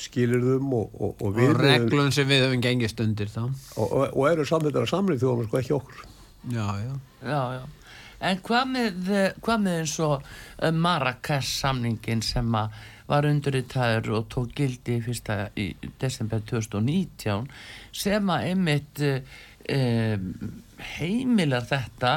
[0.01, 3.41] skilirðum og, og, og Og reglum sem við höfum gengist undir þá.
[3.77, 6.05] og, og, og eru samþettar að samlið þjóðum, sko ekki okkur.
[6.53, 6.93] Já, já.
[7.23, 7.63] Já, já.
[8.27, 9.11] En hvað með,
[9.45, 15.45] hvað með eins og uh, Marrakesh samningin sem að var unduritaður og tók gildi fyrsta
[15.55, 15.69] í
[16.01, 17.45] desember 2019
[17.95, 20.25] sem að einmitt um,
[20.97, 22.11] heimilar þetta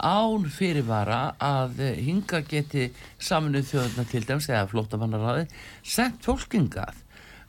[0.00, 2.86] án fyrirvara að hinga geti
[3.20, 5.44] saminuð þjóðuna til dæmis eða flóttamannaráði
[5.84, 6.96] sent fólkingað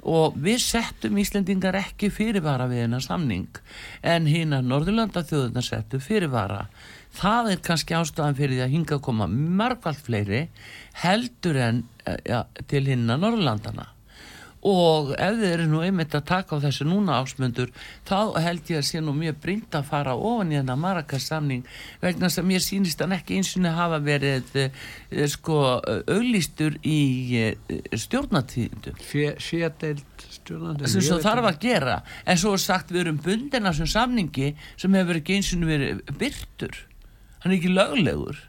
[0.02, 3.62] og við settum Íslendingar ekki fyrirvara við hennar samning
[4.02, 6.66] en hinn að Norðurlanda þjóðuna settu fyrirvara.
[7.18, 10.46] Það er kannski ástæðan fyrir því að hinga að koma margvalt fleiri
[11.04, 13.90] heldur en eh, ja, til hinn að Norðurlandana
[14.68, 17.72] og ef þið eru nú einmitt að taka á þessu núna ásmundur
[18.08, 21.66] þá held ég að sé nú mjög brínt að fara ofan í þennan Marrakesh samning
[22.04, 24.68] vegna sem mér sýnist hann ekki eins og hafa verið e,
[25.32, 27.02] sko auglýstur í
[27.42, 27.48] e,
[27.98, 30.90] stjórnatíðindu Sérdeild stjórnandi.
[30.90, 31.98] sem svo þarf að gera.
[32.26, 35.68] En svo er sagt við erum bundin af þessum samningi sem hefur ekki eins og
[35.68, 36.86] verið byrtur
[37.42, 38.40] hann er ekki löglegur.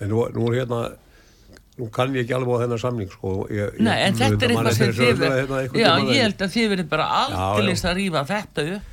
[0.00, 0.80] En nú, nú er hérna,
[1.76, 3.32] nú kann ég ekki alveg á þennan samning, sko.
[3.52, 6.44] Ég, ég, Nei, en þetta er eitthvað sem þessu þið einhvern Já, ég en- held
[6.46, 8.92] að þið verið bara aldrei að rífa þetta upp.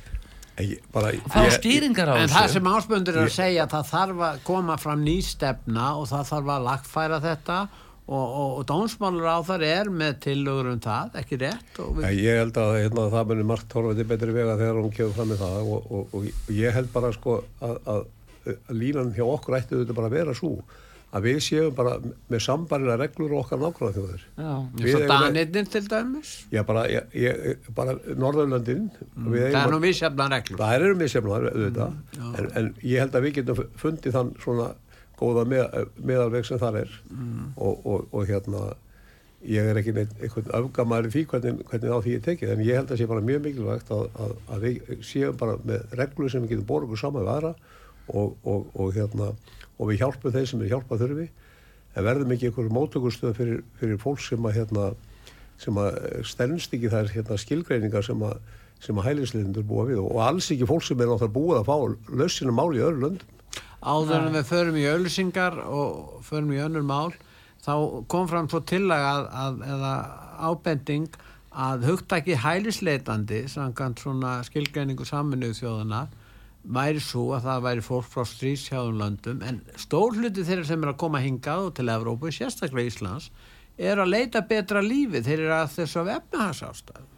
[0.54, 3.88] En ég- bara, fá stýringar á En það þessu sem áspöndur er að segja það
[3.90, 7.56] þarf að koma fram ný stefna og það þarf að lagfæra þetta
[8.04, 11.80] og, og, og dómsmálur á þar er með tillögur um það, ekki rétt?
[11.80, 15.32] Við, ég held að hérna, það munir margt horfandi betri vega þegar hún kemur fram
[15.32, 18.04] með það og, og, og, og ég held bara sko að, að,
[18.44, 20.52] að línan hjá okkur ætti þetta bara að vera svo
[21.14, 24.22] að við séum bara með sambarina reglur og okkar nákvæmlega þjóðir.
[24.34, 26.32] Já, svo danirnir til dæmis?
[26.50, 28.88] Já, bara, ég, ég, bara Norðurlöndin.
[29.14, 30.62] Mm, það er nú misjafna reglur.
[30.62, 31.98] Það eru misjafnar, auðvitað,
[32.30, 34.70] en, en ég held að við getum fundið þann svona
[35.20, 36.96] góða með, meðalveg sem þar er.
[37.54, 38.72] Og, og, og hérna
[39.44, 42.78] ég er ekki neitt einhvern öfgamæri því hvernig, hvernig á því ég tekið, en ég
[42.80, 46.44] held að sé bara mjög mikilvægt að, að, að við séum bara með reglur sem
[46.44, 47.52] við getum borðið okkur saman við aðra
[48.08, 49.32] og, og, og hérna
[49.78, 51.26] og við hjálpum þeir sem er hjálpað þurfi.
[51.94, 54.92] En verðum ekki einhverjum mótökustöð fyrir, fyrir fólk sem að hérna
[55.62, 58.40] sem að stennst ekki þær hérna, skilgreiningar sem að,
[58.82, 60.00] sem að hælisleitindur búa við.
[60.02, 63.30] Og alls ekki fólk sem er náttúrulega búið að fá lausinu máli í öðru löndum.
[63.84, 67.12] áður en við förum í öllusingar og förum í önnur mál
[67.64, 67.74] þá
[68.08, 69.92] kom fram svo að, eða
[70.40, 71.08] ábending
[71.52, 76.06] að hugtaki hælisleitandi samkvæmt svona skilgreiningu saminuðu þjóðana
[76.64, 80.92] væri svo að það væri fólk frá strísjáðum löndum en stór hluti þeirra sem er
[80.94, 83.30] að koma hingað og til Evrópu, sérstaklega Íslands
[83.76, 85.24] er að leita betra lífi.
[85.24, 87.10] Þeir eru að þessu af efnahagsástæðu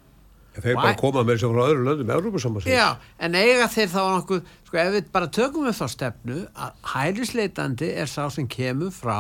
[0.57, 2.73] Þeir bara koma með sér frá öðru löndum, Európa-samansins.
[2.73, 6.79] Já, en eiga þeir þá nokkuð, sko ef við bara tökum við þá stefnu að
[6.95, 9.19] hælisleitandi er sá sem kemur frá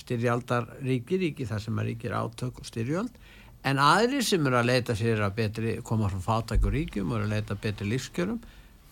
[0.00, 3.16] styrjaldar ríki, ríki þar sem að ríkir átök og styrjöld,
[3.64, 7.30] en aðrir sem eru að leita sér að betri, koma frá fátækur ríkjum og eru
[7.30, 8.42] að leita betri lífskjörum,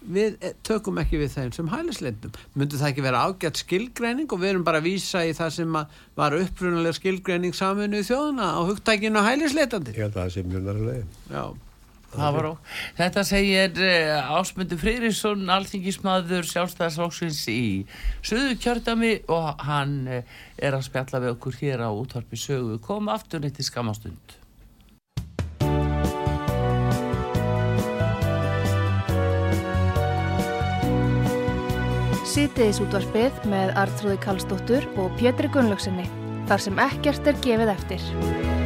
[0.04, 2.36] við eh, tökum ekki við þeim sem hælisleitum.
[2.58, 5.82] Myndi það ekki vera ágætt skilgreining og við erum bara að vísa í það sem
[6.18, 9.96] var upprunalega skilgreining saminu í þjóðuna á hugtækinu hælisleitandi.
[9.96, 10.66] Ég held að það sé mjög
[12.36, 12.52] var ó.
[12.98, 17.62] Þetta segir uh, Ásmundur Freyrisson, alþingismadur sjálfstæðarsóksins í
[18.20, 20.20] Suðu kjördami og hann uh,
[20.60, 22.76] er að spjalla við okkur hér á útvarpi sögu.
[22.84, 24.41] Kom aftur neitt í skamastund.
[32.32, 36.06] Sýtiðis útvarpið með Artrúði Kallstóttur og Pétri Gunnlaugsinni.
[36.48, 38.61] Þar sem ekkert er gefið eftir.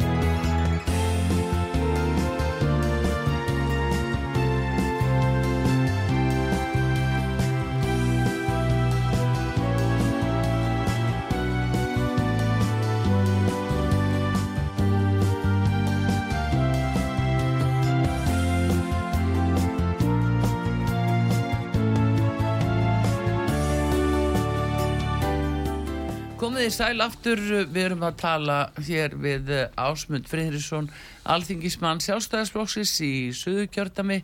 [26.67, 30.89] Komið í sæl aftur, við erum að tala hér við eh, Ásmund Friðrisson,
[31.23, 34.17] alþingismann sjálfstæðisflokksins í Suðukjördami,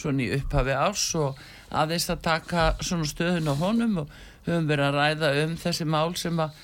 [0.00, 4.16] svona í upphafi ás og aðeins að taka svona stöðun á honum og
[4.48, 6.56] höfum verið að ræða um þessi mál sem að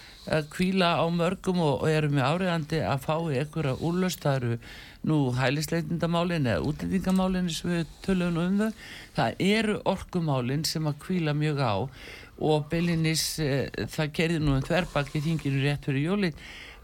[0.56, 4.56] kvíla á mörgum og, og erum við áriðandi að fá í einhverja eru
[5.06, 8.72] nú hælisleitindamálin eða útlendingamálin sem við tölum um þau,
[9.20, 11.76] það eru orkumálin sem að kvíla mjög á
[12.44, 16.32] og Bellinis, e, það gerði nú um þverbakki þinginu rétt fyrir jóli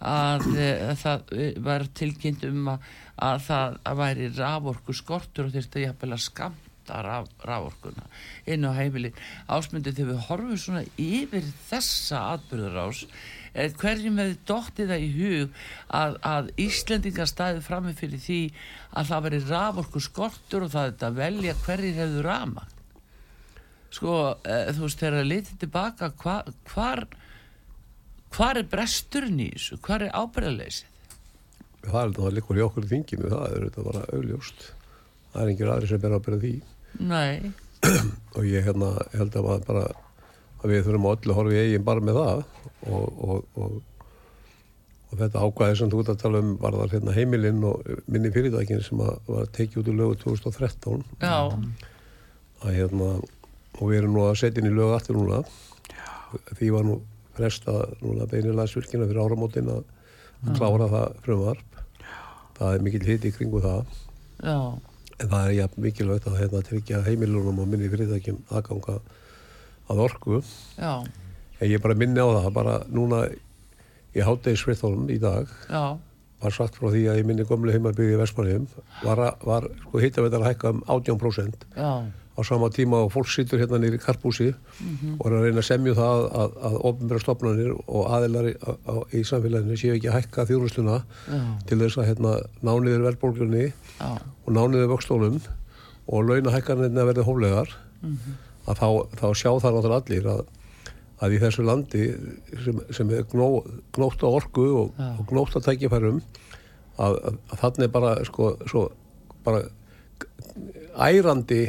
[0.03, 2.91] að e, það e, var tilkynnt um að,
[3.29, 8.09] að það að væri raforku skortur og þurfti að jafnvel að skamta raf, raforkuna
[8.49, 9.13] inn á heimili
[9.47, 13.05] ásmundi þegar við horfum svona yfir þessa atbyrðarás
[13.53, 15.65] eh, hverjum hefði dottið það í hug
[16.01, 18.43] að, að Íslendingar staði frammi fyrir því
[18.97, 22.72] að það veri raforku skortur og það er að velja hverjir hefðu rama
[23.93, 26.39] sko, e, þú veist, þegar að litið tilbaka hva,
[26.73, 27.07] hvar
[28.33, 29.79] hvar er bresturinn í þessu?
[29.85, 30.89] Hvar er ábyrðarleysið
[31.83, 34.67] Það er þetta líkur í okkur í þinginu, það er þetta bara auðljóst.
[35.33, 36.53] Það er engir aðri sem ber að byrja því.
[37.09, 37.53] Nei,
[38.37, 39.87] og ég hérna held að maður bara
[40.63, 42.45] að við þurfum að öllu horfa í eigin bara með það.
[42.87, 43.75] Og, og, og,
[45.11, 48.33] og þetta ákvæði sem þú ert að tala um var það hérna heimilinn og minni
[48.35, 51.37] fyrirtækin sem að, var tekið út úr lögu 2013 já.
[52.63, 53.11] Að hérna
[53.79, 55.43] og við erum nú að setja inn í lögu aftur núna.
[56.59, 57.01] Því var nú
[57.37, 59.83] fresta núna beinilagsvirkina fyrir áramótin að
[60.43, 61.81] að klára það frumvarp.
[62.59, 63.99] Það er mikil hitt í kringu það.
[64.43, 64.59] Já,
[65.23, 68.99] en það er jafn mikilvægt að hérna tryggja heimilunum og minni fyrirtækjum aðganga
[69.93, 70.43] að orku.
[70.77, 71.05] Já,
[71.63, 73.25] en ég bara minni á það bara núna
[74.13, 75.97] í hátdegisfriðþólum í dag já.
[76.43, 78.67] var sagt frá því að í minni gömlu heimarbyggi í Vestmannheim
[79.05, 81.93] var, var sko hittavetar að hækka um 18% já,
[82.33, 84.53] á sama tíma og fólk situr hérna nýri karpúsi
[85.19, 88.55] og er að reyna að semju það að, að, að ofnbæra stopnarnir og aðilar í,
[88.65, 92.33] á, í samfélaginu séu ekki að hækka þjónusluna já, til þess að hérna,
[92.65, 95.39] nániður verðbólgunni já, og nániður vöxtólum
[96.09, 97.77] og launahækkanirna verði hóflegar
[98.67, 98.89] að þá,
[99.21, 100.43] þá sjá það náttúrulega allir að,
[101.23, 102.09] að í þessu landi
[102.65, 103.51] sem, sem er gnó,
[103.95, 106.23] gnótt á orku og, og gnótt á tækifærum
[106.97, 108.89] að, að, að þannig bara sko, svo,
[109.45, 109.67] bara
[110.97, 111.63] ærandi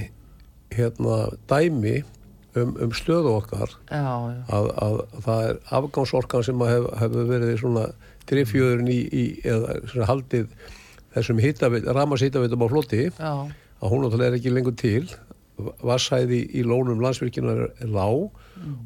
[0.78, 1.18] hérna
[1.50, 1.98] dæmi
[2.60, 7.30] um, um stöðu okkar já, já, að, að, það er afgangsorkan sem að hef, hefur
[7.32, 7.86] verið svona
[8.30, 10.50] drifjöðurinn í, í eða svona haldið
[11.14, 11.44] þessum
[12.00, 13.34] ramashýtavitum á floti já,
[13.84, 15.06] að hún náttúrulega er ekki lengur til.
[15.86, 18.32] Vassæði í lónum landsvirkjunar er lág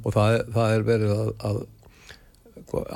[0.04, 1.60] og það, það er verið að, að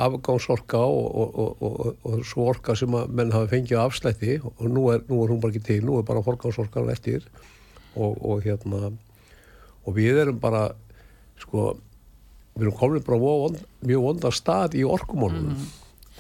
[0.04, 4.66] afgangsorka og, og, og, og, og svo orka sem að menn hafa fengið afslætti og
[4.68, 7.24] nú er, nú er hún bara ekki til, nú er bara forgangsorkan eftir
[7.96, 8.92] og, og hérna
[9.82, 10.64] og við erum bara
[11.42, 11.60] sko
[12.56, 15.62] við erum komin bara vond, mjög vonda stað í orkumónunum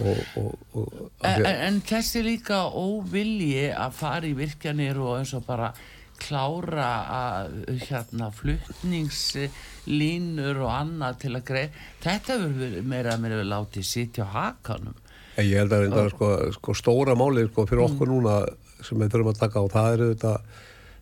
[0.02, 0.86] og, og, og
[1.22, 5.74] En, en, en þessi líka óvilji að fara í virkjanir og eins og bara
[6.22, 7.48] klára að
[7.88, 11.70] hérna fluttningslínur og annað til að greið
[12.04, 14.98] þetta hefur verið meira að meira látið sitja á hakanum.
[15.40, 18.36] En ég held að reynda sko, sko stóra málið sko fyrir okkur núna
[18.84, 20.34] sem við þurfum að taka á það er þetta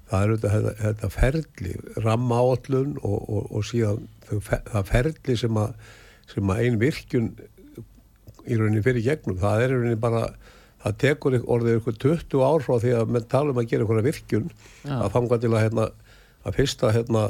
[0.10, 5.74] það er þetta, þetta, ferli ramma áallun og, og, og síðan það ferli sem að
[6.30, 7.32] sem að ein virkjun
[8.50, 10.24] í rauninni fyrir gegnum, það er í rauninni bara
[10.84, 14.04] það tekur orðið ykkur 20 ár frá því að menn tala um að gera ykkur
[14.06, 14.52] virkjun
[14.86, 15.90] að fanga til að hérna
[16.48, 17.24] að fyrsta hérna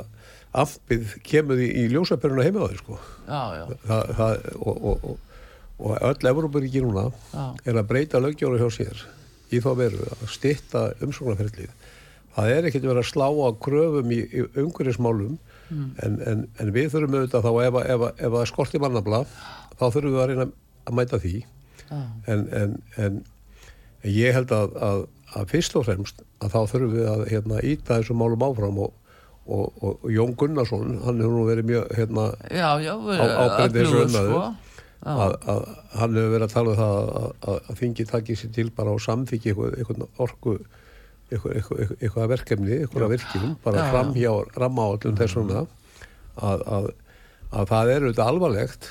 [0.59, 2.99] afbyð kemur í, í ljósapöruna heima á þau sko.
[3.27, 5.17] Já, já, það, það, og, og, og,
[5.79, 7.43] og öll Evrópuríki núna Já.
[7.65, 9.03] er að breyta lögjóru hjá sér
[9.53, 11.69] í þá veru að stitta umsóknarferðlið
[12.39, 15.38] það er ekkert verið að slá á kröfum í, í umhverjismálum
[15.69, 19.19] en, en, en við þurfum auðvitað þá ef, að- ef, að- ef það skorti mannabla
[19.80, 20.47] þá þurfum við að reyna
[20.89, 21.99] að mæta því já,
[22.34, 23.19] en, en, en
[23.99, 24.99] en ég held að, að,
[25.36, 28.93] að fyrst og fremst að þá þurfum við að hérna, íta þessum málum áfram og,
[29.49, 32.25] og, og, og Jón Gunnarsson, hann hefur nú verið mjög hérna,
[33.19, 33.36] Á-
[33.67, 33.75] ábyrgð
[34.15, 34.32] þessu.
[34.39, 35.13] Já.
[35.25, 35.67] að, að
[35.99, 38.95] hann hefur verið að tala um það að, að, að þingi takið sér til bara
[39.06, 40.56] samþykja eitthvað, eitthvað orku
[41.29, 43.91] eitthvað, verkefni, eitthvað virkjum bara Já.
[43.93, 45.63] fram hjá rammaállum þessuna
[46.39, 46.89] að, að,
[47.51, 48.89] að það er auðvitað alvarlegt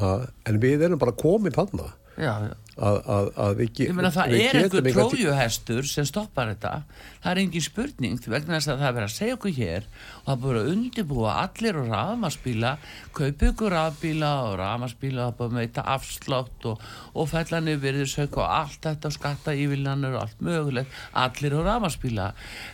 [0.00, 1.92] að, en við erum bara komin þarna.
[2.20, 6.72] Já, já að, að, að við, meina það er einhver trójuhestur sem stoppar þetta.
[7.20, 9.88] Það er engin spurning vegna þess að það er verið að segja okkur hér
[10.20, 12.72] og það búið að undirbúa allir og rafmarsbíla
[13.16, 18.38] kaupa ykkur rafbíla og rafmarsbíla og búið að meita afslátt og, og fella niður sög
[18.40, 20.96] og allt þetta og skatta ívillanur og allt mögulegt.
[21.20, 22.30] Allir og rafmarsbíla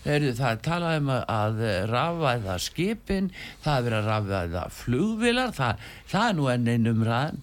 [0.06, 3.32] Heyrðu, það er talað um að, að rafvæða skipin
[3.64, 7.42] það er verið að rafvæða flugvilar það, það er nú enn einn umræðan.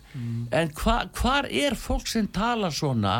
[0.53, 3.15] En hva, hvar er fólk sem tala svona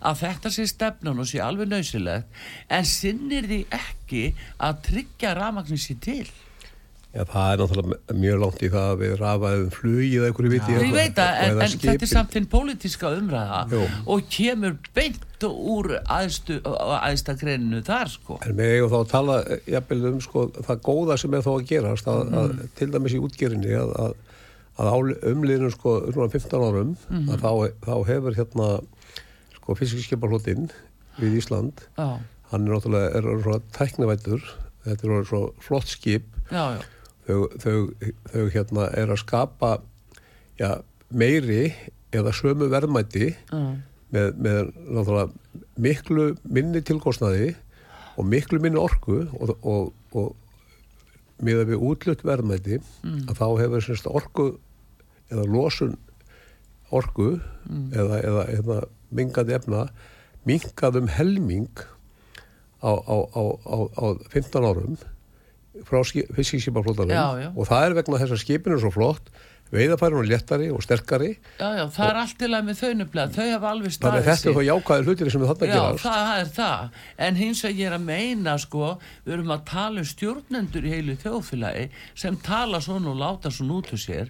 [0.00, 4.24] að þetta sé stefnan og sé alveg nöysilegt en sinnir því ekki
[4.58, 6.24] að tryggja rafmagnin sér til
[7.12, 10.76] Já, það er náttúrulega mjög langt í það að við rafaðum flugið eða einhverju viti
[10.78, 13.80] ég veit að en, en þetta er samt þinn pólitíska umræða Jú.
[14.14, 19.36] og kemur beint úr aðstu, aðsta greininu þar sko En við eigum þá að tala
[19.44, 22.40] eh, jafnvel um sko, það góða sem er þá að gerast að, Mhm.
[22.46, 24.16] að, til dæmis í útgerinni að, að,
[24.82, 27.28] að umliðinu sko svona 15 árum Mhm.
[27.34, 27.52] að þá,
[27.86, 28.68] þá hefur hérna
[29.56, 30.70] sko fiskiskiparhlutinn
[31.20, 31.84] við Ísland.
[31.98, 32.18] Já,
[32.50, 34.42] hann er náttúrulega er orðinn svona tæknavættur
[34.86, 36.24] þetta er orðið svo flott skip.
[36.50, 36.82] Já, já,
[37.28, 37.76] þau, þau,
[38.32, 39.72] þau hérna er að skapa
[40.58, 40.70] já,
[41.12, 41.72] meiri
[42.12, 43.34] eða sömu verðmæti
[44.12, 45.30] með, með náttúrulega
[45.78, 47.54] miklu minni tilkostnaði
[48.18, 50.34] og miklu minni orku og, og, og
[51.42, 52.80] miða við útlutt verðmæti
[53.28, 54.50] að þá hefur semst orku
[55.30, 55.96] eða losun
[56.92, 57.36] orku
[57.92, 58.78] eða, eða, eða
[59.14, 59.86] mingandi efna
[60.48, 61.70] mingað um helming
[62.82, 64.98] á, á, á, á, á 15 árum
[65.88, 66.02] frá
[67.40, 67.48] já.
[67.54, 69.30] og það er vegna þess að skipinu er svo flott
[69.72, 71.30] veiðafærin og léttari og sterkari.
[71.58, 73.96] Já, já, það er allt til að með þau nefnilega, þau hafa alveg þannig að
[73.96, 76.04] staðið þetta er þá jákvæði hlutir sem við þarna Já, gerast.
[76.04, 76.98] það er það.
[77.28, 78.90] En hins vegar ég er að meina, sko,
[79.24, 81.86] við erum að tala um stjórnendur í heilu þjóðfélagi
[82.24, 84.28] sem tala svona og láta svona út úr sér.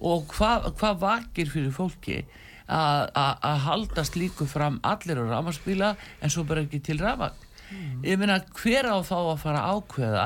[0.00, 2.20] Og hvað hva vakir fyrir fólki
[2.68, 7.34] að- að að halda slíku fram allir á rafmagsbíla en svo bara ekki til rafmagn.
[8.04, 10.24] Ég meina, hver á þá að fara að ákveða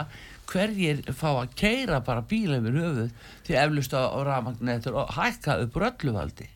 [0.49, 3.11] hverjir fá að keira bara bíla yfir höfuð
[3.47, 6.49] til eflust á, rafmagnetur og hækka upp rölluvaldi.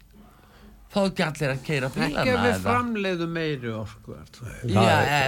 [0.93, 2.63] Fá ekki allir að keira bílana ekki ef við eða?
[2.67, 4.17] framleiðum meiri orku.
[4.69, 5.21] Já, e,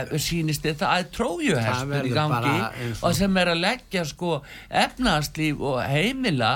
[0.66, 5.60] þið það er Það trójuhestur í gangi og- og sem er að leggja sko efnahagslíf
[5.64, 6.50] og heimila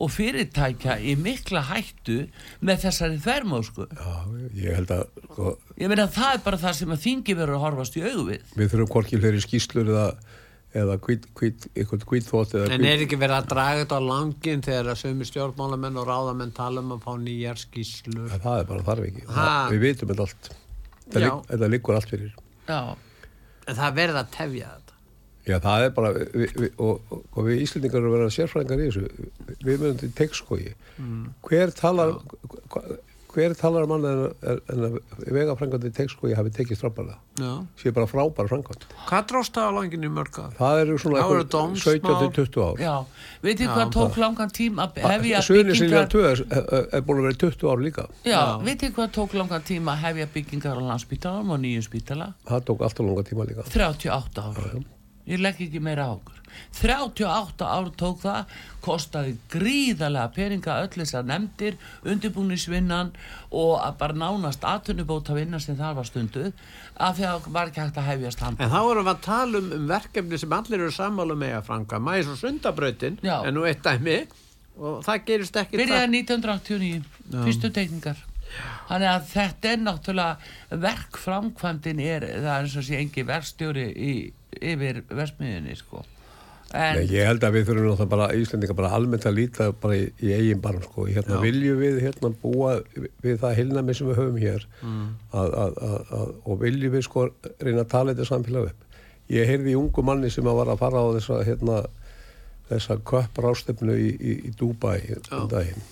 [0.00, 2.16] og fyrirtækja í mikla hættu
[2.64, 3.86] með þessari þvermósku.
[3.92, 4.14] Já,
[4.56, 7.64] ég held að sko, Ég meina það er bara það sem að þingi verður að
[7.66, 8.40] horfast í augu við.
[8.56, 10.14] við þurfum hvorki fleiri skýslur eða,
[10.74, 14.90] eða eitthvað hvítþótt eða En hvít, er ekki verið að draga þetta á langin þegar
[14.92, 18.24] að sömu stjórnmálamenn og ráðamenn tala um að fá nýjar skýslu?
[18.32, 21.28] Ja, það er bara þarf ekki það, við vitum þetta allt þetta, Já.
[21.28, 22.32] ligg, þetta liggur allt fyrir
[22.68, 22.80] Já,
[23.64, 24.92] En það er verið að tefja þetta.
[25.44, 28.80] já það er bara við, við, og, og, og við Íslendingar erum að vera sérfræðingar
[28.80, 31.24] í þessu við mögum til tekskogi Mm.
[31.42, 32.12] hver talar
[32.70, 32.82] hva-
[33.34, 34.20] hver talar um annað
[34.50, 34.98] en, en að
[35.34, 37.50] vegafrængandi tekskogi hafi tekið stráparlega Já.
[37.80, 40.54] sé bara frábæra frængand Hvað dróst það á langin í mörg ár?
[40.60, 42.22] það eru svona Það voru einhver dómsmál.
[42.30, 43.04] 17-20 ár.
[43.44, 46.44] Veitir Já, hvað tók langan tíma að hefja byggingar 2 er,
[47.04, 48.08] búin að vera 20 ár líka.
[48.22, 48.42] Já, Já.
[48.64, 52.32] veitir hvað tók langan tíma að hefja byggingar á landspítalam og nýju spítala?
[52.48, 53.66] Það tók alltaf langa tíma líka.
[53.70, 54.93] 38 ár
[55.24, 56.40] Ég legg ekki meira á okkur.
[56.78, 58.52] 38 ár tók það
[58.84, 63.10] kostaði gríðarlega peninga öll þessar nefndir, undirbúnisvinnan
[63.50, 66.52] og að bara nánast atvinnubóta vinna sem það var stunduð
[66.94, 69.62] af því að var ekki hægt að hefjast hand En þá erum við að tala
[69.62, 72.02] um, um verkefni sem allir eru sammálu með að franga.
[72.10, 73.36] Mæs og sundabrautin Já.
[73.40, 74.20] er nú eitt dæmi
[74.74, 77.02] og það gerist ekki Byrjaði 1989,
[77.34, 78.22] fyrstu teikningar.
[78.88, 84.12] Þannig að þetta er náttúrulega verkframkvæmdin er, það er eins og sé engi verkstjóri í,
[84.60, 86.04] yfir versmiðinni sko.
[86.74, 89.94] En, Nei, ég held að við þurfum náttúrulega bara Íslendinga bara almennt að líta bara
[90.00, 91.04] í, í eigin barm sko.
[91.06, 91.42] hérna Já.
[91.44, 92.72] viljum við hérna búa
[93.22, 97.26] við það heilnami sem við höfum hér að, að, að, að, og viljum við sko
[97.62, 98.98] reyna að tala þetta samfélag upp.
[99.30, 101.78] Ég heyrði í ungu manni sem að var að fara á þessa hérna
[102.72, 104.98] þessa köprástefnu í, í, í Dubai
[105.30, 105.82] um daginn.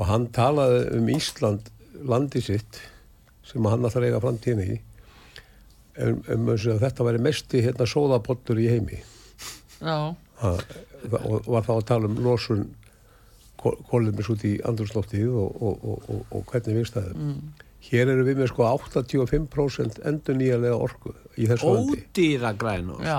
[0.00, 1.70] Og hann talaði um Ísland
[2.08, 2.80] landi sitt
[3.46, 4.78] sem hann alltaf eiga framtíðin í
[6.06, 9.00] um, um þessu að þetta væri mesti hérna sóðapottur í heimi.
[9.80, 9.96] Já,
[10.42, 10.52] ha,
[11.22, 12.68] og var þá að tala um losun
[13.60, 17.64] kólumis út í andrúrsloftið og, og, og, og, og hvernig við stæðum mm.
[17.90, 22.04] hér eru við með sko 85% endur nýjarlega orku í þessu landi.
[22.04, 23.18] Ódýra græn og já.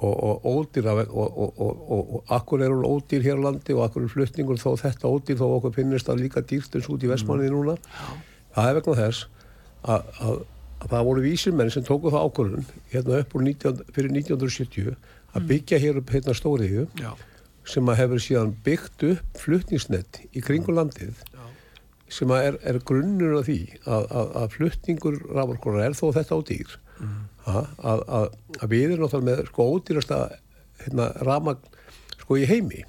[0.00, 3.84] Og, og ódýra og, og, og, og akkur er hún ódýr hér á landi og
[3.88, 7.52] akkur er flutningur þó þetta ódýr þó okkur finnist það líka dýrstins út í vestmanniði
[7.52, 7.76] núna.
[8.54, 9.26] Það er vegna þess
[9.82, 10.40] að,
[10.80, 14.14] að, að það voru vísir menn sem tóku það ákvörðun hérna upp úr 19, fyrir
[14.16, 14.94] 1970
[15.30, 16.86] að byggja hér upp hérna stóriðu
[17.70, 21.20] sem að hefur síðan byggt upp flutningsnett í kringu landið
[22.10, 26.34] sem að er, er grunnur af því að, að, að flutningur raforkora er þó þetta
[26.34, 26.72] á dýr.
[27.50, 28.00] Að, að,
[28.58, 30.18] að við erum náttúrulega með sko ódýrasta
[30.82, 31.62] hérna, ramagn
[32.18, 32.82] sko í heimi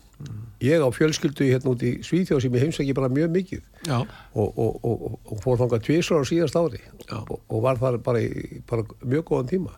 [0.61, 3.63] ég á fjölskyldu hérna út í Svíþjóð sem ég heimsæki bara mjög mikið.
[3.89, 6.81] Og, og, og, og, fór þangað tvisar á síðast ári.
[7.17, 9.77] Og, og var þar bara, í, bara mjög góðan tíma.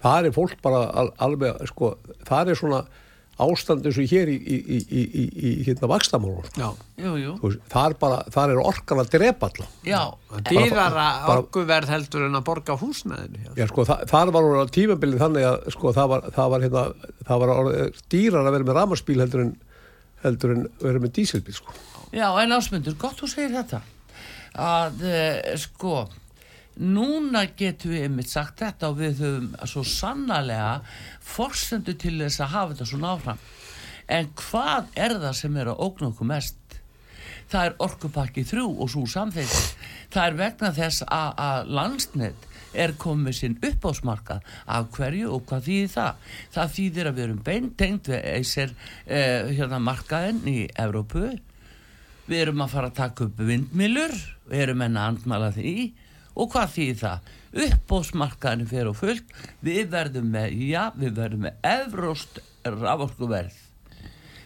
[0.00, 1.94] Það er fólk bara al, alveg sko,
[2.28, 2.84] það er svona
[3.46, 6.48] ástand eins og hér í, í, í, í, í, í hérna vakstamálun
[7.72, 10.02] þar, bara, þar er orkan að drepa alla já
[10.50, 13.54] Dýrara orkuverð heldur en að borga húsnæðinu.
[13.58, 17.14] Já, sko, það, þar var á tímabilið þannig að sko, það var, það var, hérna,
[17.26, 19.54] það var orðið dýrar að vera með ramaspíl heldur en,
[20.22, 21.74] heldur en vera með dísilbíl, sko.
[22.14, 23.82] Já, en ásmundur, gott þú segir þetta
[24.60, 25.94] að uh, sko
[26.80, 30.80] núna getum við einmitt sagt þetta og við höfum svo sannarlega
[31.24, 33.42] forsendu til þess að hafa þetta svona áfram.
[34.10, 36.56] En hvað er það sem er að ógna okkur mest?
[37.50, 39.84] Það er orkupakki þrjú og svo samþykkt.
[40.14, 45.94] Það er vegna þess að, landsnett er komið sinn uppásmarkað af hverju og hvað þýðir
[45.94, 46.28] það?
[46.54, 48.74] Það þýðir að við erum beintengt við eisir
[49.06, 51.32] eh, hérna markaðin í Evrópu.
[52.30, 54.14] Við erum að fara að taka upp vindmilur
[54.50, 55.74] við erum enn að andmala því
[56.40, 57.32] og hvað þýðir það?
[57.66, 59.34] Uppbóðsmarkaðinu fyrir og fullt
[59.66, 63.58] við verðum með, já, við verðum með evróst raforkuverð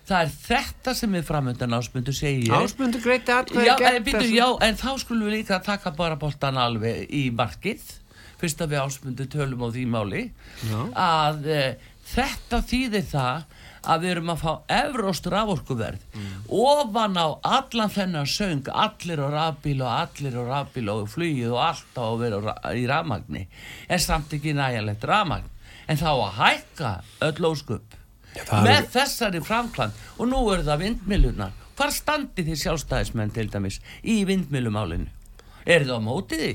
[0.05, 4.07] það er þetta sem við framöndan ásmundu segi ég Ásmundu greiti atkvæði já, gegn en,
[4.07, 4.37] byrju, þessu.
[4.37, 7.85] já, en þá skulum við líka taka bara boltan alveg í markið
[8.41, 10.23] fyrst að við ásmundu tölum á því máli
[10.69, 10.81] Já.
[11.01, 11.61] að e,
[12.13, 13.61] þetta þýðir það
[13.91, 16.05] að við erum að fá evróst raforkuverð
[16.49, 18.63] ofan á allan þennan söng.
[18.71, 22.87] Allir á rafbíl og allir á rafbíl og flugið og allt á að vera í
[22.91, 23.47] rafmagni
[23.89, 25.51] en samt ekki nægjalegt rafmagn.
[25.89, 26.93] En þá að hækka
[27.29, 27.99] öll óskup
[28.35, 29.93] með er- þessari framkvæmd.
[30.19, 35.09] Og nú eru það vindmilunar hvar standi því sjálfstæðismenn til dæmis í vindmilumálinu
[35.67, 36.53] er það á móti því?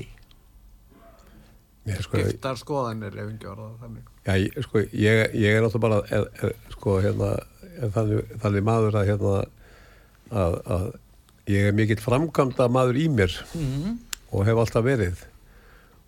[2.04, 4.08] Skiptar skoðanir ef ekki orða það þannig.
[4.30, 7.30] Já, ég, sko, ég, ég er náttúrulega bara, er, er, sko, hérna,
[7.80, 9.36] er þannig, þannig maður að, hérna,
[10.30, 10.90] að, að
[11.50, 13.34] ég er mikill framkvæmda maður í mér
[14.30, 15.24] og hef alltaf verið.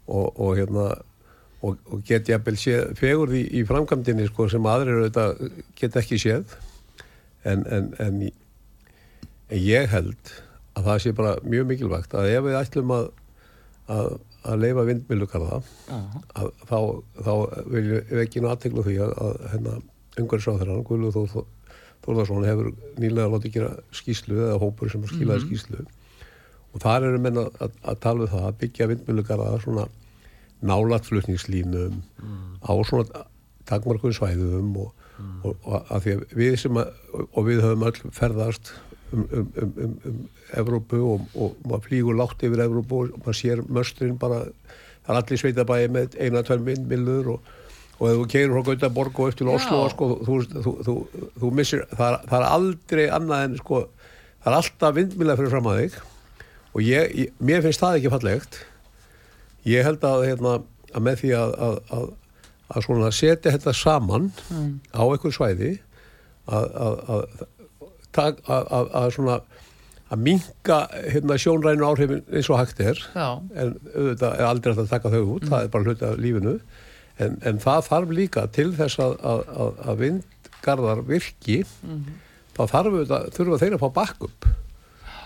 [0.07, 0.91] Og, og hérna,
[1.62, 5.43] og, og get ég að séð fegur í, í framkvæmdinni, sko, sem aðrir auðvitað
[5.79, 6.57] get ekki séð.
[7.45, 8.20] En, en, en,
[9.51, 10.35] en ég held
[10.79, 13.09] að það sé bara mjög mikilvægt að ef við ætlum að,
[13.93, 14.12] að,
[14.43, 15.59] að leifa vindmilugarða
[16.68, 16.78] þá,
[17.22, 17.32] þá
[17.70, 19.74] vil ég ekki nú aðtegla því að, að hérna
[20.18, 21.45] umhverfisráðherran Guðlu Þór
[22.03, 25.84] Þórðarsson hefur nýlega látið gera skýslu eða hópur sem skilaði skýslu
[26.72, 29.84] og þar eru menn að, að, tala um það að byggja vindmilugarða svona
[30.66, 32.01] nálatflutningslínum
[32.66, 33.24] á svona
[33.70, 35.07] takmarkuðum svæðum og,
[35.47, 36.90] og, og að að við sem að,
[37.30, 38.72] og við höfum öll ferðast
[39.13, 40.21] um, um, um, um, um
[40.61, 44.45] Evrópu og, og maður flýgur látt yfir Evrópu og maður sér möstrin bara
[45.03, 47.51] það er allir sveitabæði með eina, tvær myndmillur og,
[47.99, 50.97] og ef þú keirir frá Gautaborg og til Oslo sko, þú, þú, þú,
[51.41, 53.85] þú, missir það, það er aldrei annað en sko,
[54.43, 56.01] það er alltaf vindmilla fyrir fram að þig
[56.73, 58.59] og ég, ég, mér finnst það ekki fallegt.
[59.69, 60.57] Ég held að, hérna,
[60.93, 62.07] að með því að, að, að,
[62.73, 64.31] að svona setja þetta saman
[64.97, 65.75] á einhver svæði
[66.49, 67.27] að, að, að,
[68.21, 69.41] að, að, að svona
[70.13, 72.99] að minka hérna, sjónrænu áhrifin eins og hægt er.
[73.15, 73.29] Já.
[73.57, 76.57] en auðvitað er aldrei að taka þau út það er bara hluti af lífinu.
[77.23, 81.63] En, en það þarf líka til þess að, að, að, að vindgarðar virki
[82.57, 84.47] þá þarf auðvitað, þurfa þeir að fá backup.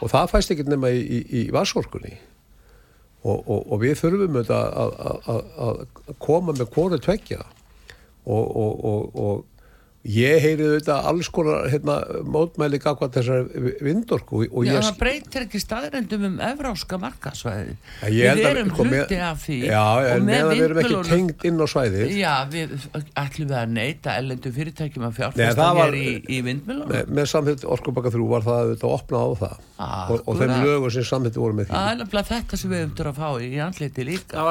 [0.05, 2.15] Og það fæst ekki nema í, í, í vassorkunni
[3.27, 7.43] og, og, og við þurfum auðvitað að, að, að, að koma með hvori tveggja.
[8.27, 9.45] Og, og, og, og
[10.07, 11.97] ég heyri auðvitað alls konar hérna,
[12.31, 13.47] mótmæli gagvað þessar
[13.83, 17.75] vindorku og Já, ég, það breytir ekki staðrendum um evráska markasvæði.
[18.07, 19.59] Við erum sko, með- hluti af því.
[19.67, 22.69] Já, og en með meðan við erum ekki tengd inn á svæðið Já, við
[23.17, 26.89] ætlum við að neyta ellendu fyrirtækjum að fjárfesta hér í, í vindmjölunum.
[26.93, 30.55] með, með samþitt orkubakka þrjú var það auðvitað að opna á það og, og þeim
[30.65, 33.29] lögum sem samþitt voru með því Það er nefnilega þetta sem við umtur að fá
[33.43, 34.33] í andliti líka.
[34.37, 34.47] Það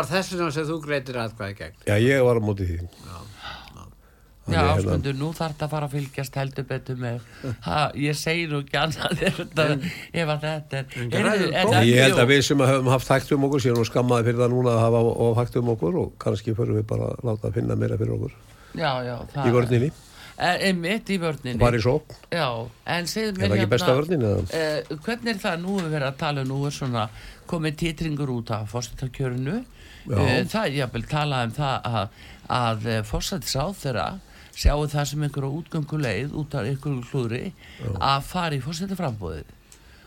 [3.16, 3.25] var
[4.54, 7.20] hérna- ásmundur, nú þarf þetta að fara að fylgjast heldur betur með,
[7.66, 11.74] ha, ég segi nú ekki annað ef þetta- ef að þetta er, en próf.
[11.74, 14.42] það- Ég held að við sem höfum haft hægt um okkur síðan og skammaði fyrir
[14.46, 17.48] það núna að hafa of hægt um okkur og kannski fyrir við bara að láta
[17.50, 18.32] að finna meira fyrir okkur.
[18.76, 19.92] Já, já, það í vörninni,
[20.38, 21.60] En, einmitt í vörninni.
[21.62, 21.80] Bara í
[22.32, 24.42] Já, en segðu Er mér það ekki besta vörnin eða?
[24.44, 25.62] uh, Hvernig er það?
[25.64, 27.10] Nú er verið að tala nú er svona
[27.48, 29.64] komið titringur út af fórsetakjörinu
[30.10, 30.18] Já.
[30.20, 32.10] uh, Það er jafnvel talað um það að,
[32.50, 34.20] að fórsetisráð þeirra
[34.56, 37.44] sjáu það sem einhverja útgönguleið út af einhverju klúðri
[38.00, 39.54] að fara í fórsetaframbóðið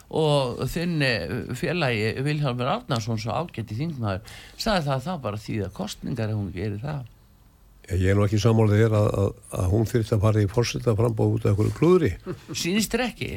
[0.08, 1.28] og þinn eh,
[1.58, 4.24] félagi Vilhelmur Árnarsson svo ágætti þingmaður
[4.56, 7.06] sagði það að það bara þýða kostningar ef hún gerir það.
[7.88, 10.94] Ég er nú ekki sammálið þér að, að, að hún þyrfti að fara í fórseta
[10.96, 12.10] frambóð út af einhverju klúðri.
[12.52, 13.30] Sýnist þér ekki?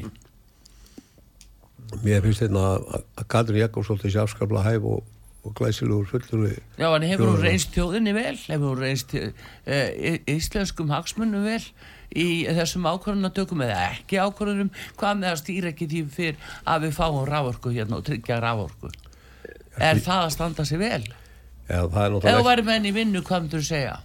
[2.03, 2.89] Mér finnst þetta að,
[3.19, 5.03] að Katrin Jakobsdóttir sé afskapla hæf og,
[5.43, 8.35] og glæsilegur fullur Já, en hefur hún reynst þjóðinni vel?
[8.47, 9.31] Hefur hún reynst uh,
[10.29, 11.63] íslenskum hagsmunum vel
[12.11, 14.69] í þessum ákvörðunatökum eða ekki ákvörðunum?
[14.99, 18.91] Hvað með að stýra ekki því fyrr að við fáum rávorku hérna og tryggja rávorku?
[19.79, 21.03] Er það að standa sig vel?
[21.71, 23.95] Já, það er Ef þú náttúrulega væri menn í vinnu, hvað myndur þú segja?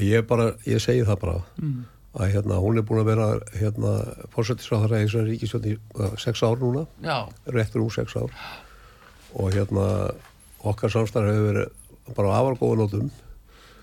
[0.00, 1.36] Ég, bara, ég segi það bara
[2.10, 3.92] að hérna, hún er búin að vera hérna,
[4.34, 7.16] fórsetisráðara í þessari ríkistjórn í hvað, sex ár núna, Já,
[7.54, 8.34] réttur úr sex ár
[9.34, 9.86] og hérna
[10.66, 13.10] okkar samstarf hefur verið bara á afargóða nótum.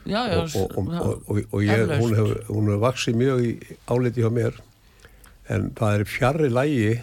[0.07, 0.39] Já, já.
[0.39, 0.87] og, og,
[1.27, 3.51] og, og, ég, hún hefur, hefur vaksið mjög í
[3.91, 4.59] áliti hjá mér.
[5.51, 6.93] En það er fjarrri lægi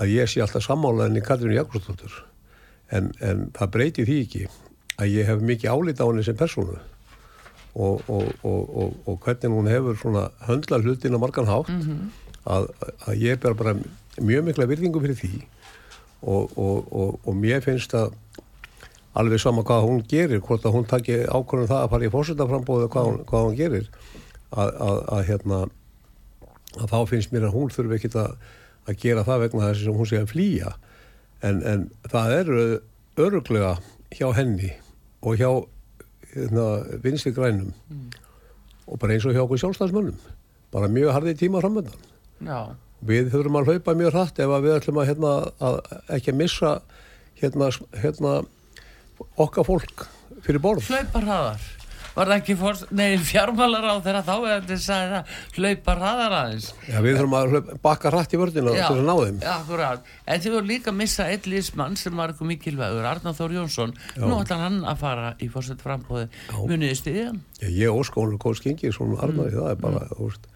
[0.00, 2.22] að ég sé alltaf sammála enn í Katrínu Jakobsdóttur.
[2.90, 4.46] En, en það breyti því ekki
[5.00, 6.78] að ég hef mikið álita á henni sem persónu.
[7.70, 11.70] Og, og, og, og, og hvernig hún hefur svona höndla hlutin á margan hátt
[12.48, 12.66] að,
[13.06, 13.76] að ég ber bara
[14.18, 15.34] mjög mikla virðingu fyrir því
[16.22, 18.14] og, og, og, og mér finnst að
[19.18, 22.90] alveg sama hvað hún gerir hvort að hún taki ákvörðum það að fara í fórsetaframbóðu
[22.92, 23.88] hvað, hvað hún gerir
[24.50, 25.60] að, að, að hérna
[26.78, 28.36] að þá finnst mér að hún þurfi ekkit að,
[28.86, 30.74] að gera það vegna þess að hún sé að flýja.
[31.42, 32.62] En, en það eru
[33.20, 33.74] öruglega
[34.14, 34.70] hjá henni
[35.24, 35.50] og hjá
[36.34, 36.66] hérna,
[37.02, 37.72] vinstri grænum
[38.86, 40.20] og bara eins og hjá okkur sjálfstæðsmönnum
[40.70, 41.98] bara mjög harði tíma framöndan
[42.46, 42.76] já.
[43.06, 45.34] Við þurfum að hlaupa mjög hratt ef að við ætlum að, hérna,
[45.66, 45.76] að
[46.16, 46.72] ekki að missa
[47.40, 47.70] hérna,
[48.02, 48.38] hérna
[49.40, 50.08] okkar fólk
[50.44, 51.68] fyrir borð Hlaupa hraðar.
[52.10, 56.66] Var það ekki fórst, nei, fjármálar á þeirra þá eða sagði það, hlaupa hraðar aðeins.
[56.88, 60.10] Já, við þurfum að hlaupa, bakka hratt í vördina til að ná þeim akkurat.
[60.26, 63.94] En þið voru líka að missa einn liðsmann sem var eitthvað mikilvægur, Arnar Þór Jónsson.
[64.18, 66.26] Nú ætlar hann að fara í fórsett frambóði.
[66.58, 67.42] Muniði stiðjan?
[67.62, 70.50] Já, ég óska hún góð skengið svona armari, það er bara, þú veist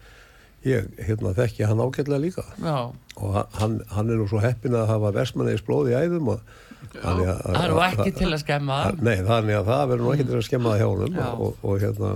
[0.65, 2.77] ég, hérna, þekki hann ágætlega líka Já.
[3.17, 6.53] og hann, hann er nú svo heppin að hafa versmanniðis blóð í æðum og
[6.95, 7.21] Það
[7.59, 8.75] er nú ekki til að skemma.
[9.03, 11.25] Nei, þannig að það verður nú ekki til að skemma það hjá Já.
[11.33, 12.11] og, og hérna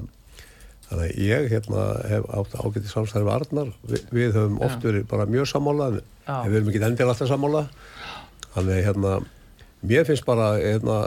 [0.89, 5.06] þannig að ég hérna hef átt ágæti samstæði við Arnar Vi, við höfum oft verið
[5.12, 7.64] bara mjög sammála við erum ekki endilega alltaf sammála
[8.56, 9.16] þannig hérna
[9.91, 11.00] mér finnst bara hérna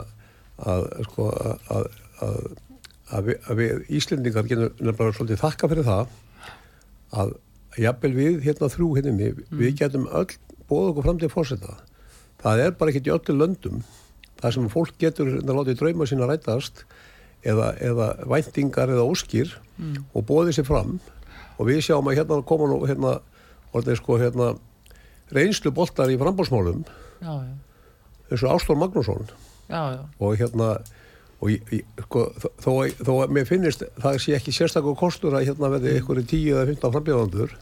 [0.63, 1.87] að sko að, að,
[2.23, 6.15] að, að við Íslendingar getum nefnilega svolítið þakka fyrir það
[7.13, 7.35] að
[7.79, 10.29] jafnvel við hérna þrjú hérna inni, við getum öll
[10.69, 11.77] bóða okkur fram til fórseta
[12.43, 13.83] það er bara ekkert í öllu löndum
[14.41, 16.83] það sem fólk getur hérna látið drauma sína rætast
[17.47, 19.51] eða, eða væntingar eða óskir
[20.13, 20.97] og bóðið sér fram.
[21.59, 23.17] Og við sjáum að hérna koma nú hérna,
[23.99, 24.53] sko hérna
[25.33, 26.83] reynslu boltar í frambóðsmálum
[27.23, 29.27] eins og Ástór Magnússon.
[29.69, 30.01] Já, já.
[30.19, 30.69] og hérna
[31.43, 32.71] og ég, ég, sko, þó, þó,
[33.03, 36.49] þó að mér finnist það sé ekki sérstakur kostur að hérna verði ykkur í 10
[36.55, 37.55] eða 15 frambjöðandur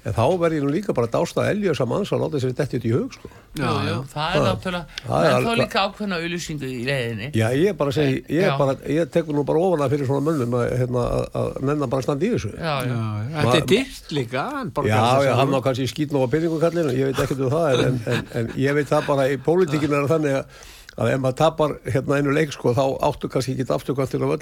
[0.00, 2.40] en þá verði ég nú líka bara dásta að elja þess að manns að láta
[2.40, 3.28] sér dettið í hug sko.
[3.58, 7.28] Já, já, það er náttúrulega er en þá líka ákveðna auðlýsingu í leiðinni.
[7.36, 8.54] Já, ég bara segi, ég, Já.
[8.60, 11.92] bara, ég tekur nú bara ofan að fyrir svona mönnum að, hérna, að, að nennan
[11.92, 12.54] bara standa í þessu.
[12.56, 12.98] Já, já,
[13.36, 14.46] Þetta er dýrt líka
[14.88, 18.02] Já, já, hann á kannski skýt nú á byrjingukallinu, ég veit ekkert um það en,
[18.14, 20.68] en, en ég veit það bara í pólitíkinu er það þannig að,
[21.00, 24.34] að ef maður tapar hérna einu leik sko, þá áttu kannski ekki afturkvæmt til að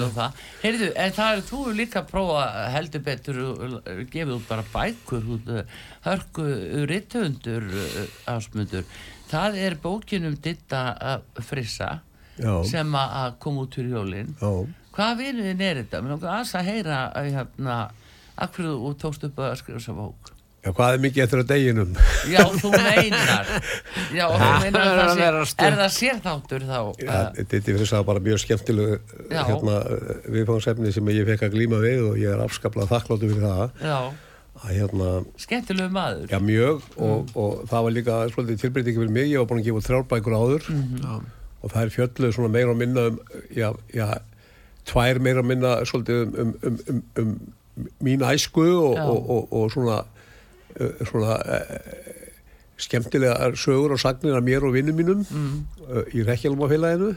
[0.00, 0.42] nú það.
[0.64, 2.42] Heyrðu, en það er, þú líka að prófa
[2.74, 3.78] heldur betur og
[4.10, 6.48] gefið út bara bækur út, uh, hörku
[6.90, 7.70] ritthundur
[8.30, 8.90] ásmundur.
[9.30, 12.00] Það er bókin um Ditta uh, Frissa
[12.40, 14.34] Já, sem að að koma út fyrir jólinn.
[14.40, 14.52] já
[14.90, 16.02] Hvað vinuðin er þetta?
[16.02, 17.76] Mér langar að heyra að hérna,
[18.42, 20.32] akkur þú tókst upp að skrifa þessa bók.
[20.60, 21.92] Já, hvað er mikið eftir að deginum?
[22.28, 23.46] Já, þú meinar.
[24.12, 26.80] Já, þú meinar að Það er að sé, er það sérþáttur þá?
[27.00, 28.98] Ja, Uh, þetta er fyrir þess að bara mjög skemmtilegu
[29.32, 29.40] Já.
[29.48, 29.76] hérna,
[30.34, 33.96] viðfangsefni sem ég fekk að glíma við og ég er afskaplega þakkláttu fyrir það já,
[34.60, 35.08] að hérna,
[35.40, 36.26] skemmtilegu maður.
[36.34, 39.70] já mjög og, og það var líka svolítið tilbreytingi fyrir mig, ég var búin að
[39.70, 40.68] gefa þrjárbækur áður
[41.00, 41.14] Já.
[41.64, 43.18] og það er fjölluð svona meira og minna um,
[43.56, 44.06] já, já,
[44.92, 47.34] tvær meira og minna svolítið um, um, um, um, um
[48.04, 49.04] mín æsku og, Já.
[49.08, 50.02] og, og, og svona,
[51.08, 52.16] svona uh,
[52.80, 55.64] skemmtilega sögur og sagnir af mér og vinnum mínum Mm.
[56.14, 57.14] í Rekkjálmafélaginu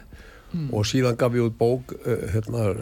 [0.71, 1.93] og síðan gaf ég út bók
[2.33, 2.75] hérna,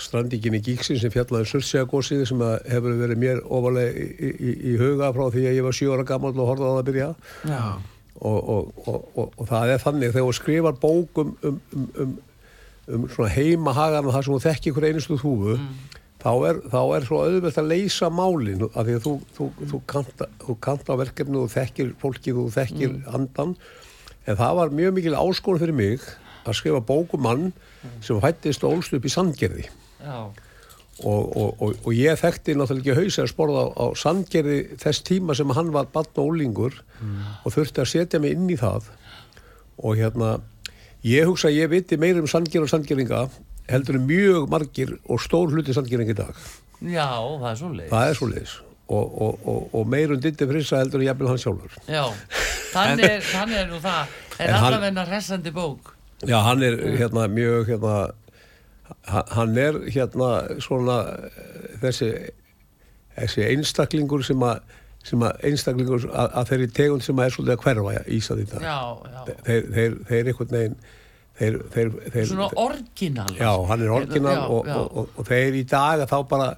[0.00, 4.76] Strandíkin í Gíksin sem fjallaði Surtsegagósið sem að hefur verið mér ofalega í, í, í
[4.80, 7.10] huga frá því að ég var sjö ára gammal og það að byrja
[7.44, 7.60] Já.
[8.20, 12.18] og, og, og, og, það er þannig þegar þú skrifar bók um, um, um, um,
[12.88, 15.58] um svona heimahagan og það sem þú þekki hver einustu þúfu
[16.20, 19.80] þá, er, þá er svo auðvelt að leysa málin af því að þú, þú, þú,
[19.90, 23.54] kant, þú kant á verkefni og þekkir fólkið, þú þekkir andan
[24.26, 26.04] en það var mjög mikil áskóla fyrir mig
[26.44, 27.50] að skrifa bók um mann
[28.04, 29.66] sem fættist og ólst upp í Sandgerði.
[31.00, 35.04] Og, og, og, og ég þekkti náttúrulega ekki haus að sporða á, á sandgerði þess
[35.08, 36.74] tíma sem hann var barn og ólingur
[37.44, 38.90] og þurfti að setja mig inn í það.
[39.80, 40.42] Og hérna
[41.06, 43.22] ég hugsa að ég viti meira um sandgerð og sandgerðinga
[43.70, 46.42] heldur en mjög margir og stór hluti sandgerðinga í dag
[46.80, 47.88] Já, það er svo leið.
[47.92, 48.54] það er svo leiðis
[48.90, 52.04] og, og, og, og meir um ditti frissa heldur en jafnvel hann sjálfur Já,
[52.74, 54.16] þannig er, þannig er nú það.
[54.40, 55.92] Hann- allavegna hressandi bók.
[56.26, 57.94] Já, hann er hérna mjög hérna
[59.12, 60.30] ha- hann er hérna
[60.64, 60.96] svona
[61.82, 62.10] þessi
[63.18, 64.60] þessi einstaklingur sem að
[65.04, 68.42] sem að einstaklingur að, að þeirri tegund sem að er svolítið að hverfa í Ísland
[68.42, 68.78] í dag Já,
[69.14, 69.20] já.
[69.46, 70.74] þeir, þeir, þeir einhvern veginn
[71.40, 73.30] þeir, þeir, þeir, Svona orginal.
[73.40, 74.76] já, hann er orginal Já, og, já.
[74.76, 76.50] og, og, og þeir í dag að þá bara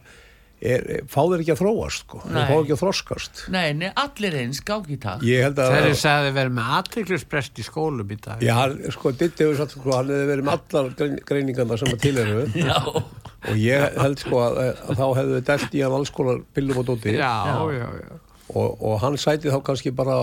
[0.62, 2.20] er, fá þeir ekki að þróast sko.
[2.26, 5.24] Þeir fá ekki að þroskast Nei, nei, allir eins, gági takk.
[5.26, 8.58] ég held að Þeir sagði verið með aðtiklisprest í skólum í dag Já,
[8.94, 12.14] sko, Ditti hefur sagt, sko, hann hefði verið með allar grein, greiningarna sem að til
[12.22, 16.14] eru Já, og ég held sko að, að þá hefðu þið dælt í hann alls
[16.14, 17.58] konar pillum og dóti já, Já.
[17.74, 18.20] já, já.
[18.54, 20.14] og, og hann sæti þá kannski bara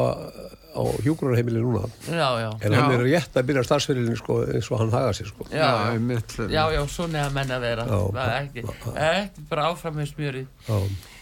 [0.80, 2.49] á hjúgrunarheimili núna já, já.
[2.63, 2.95] en hann Já.
[2.95, 5.47] er rétt að byrja starfsfyrirlin sko, eins og hann haga sér sko.
[5.51, 5.91] Já, já.
[5.93, 6.36] einmitt.
[6.49, 7.86] Já, já, svona er að menna vera.
[8.09, 8.65] Er ekki,
[8.95, 10.15] ekki bara áfram með.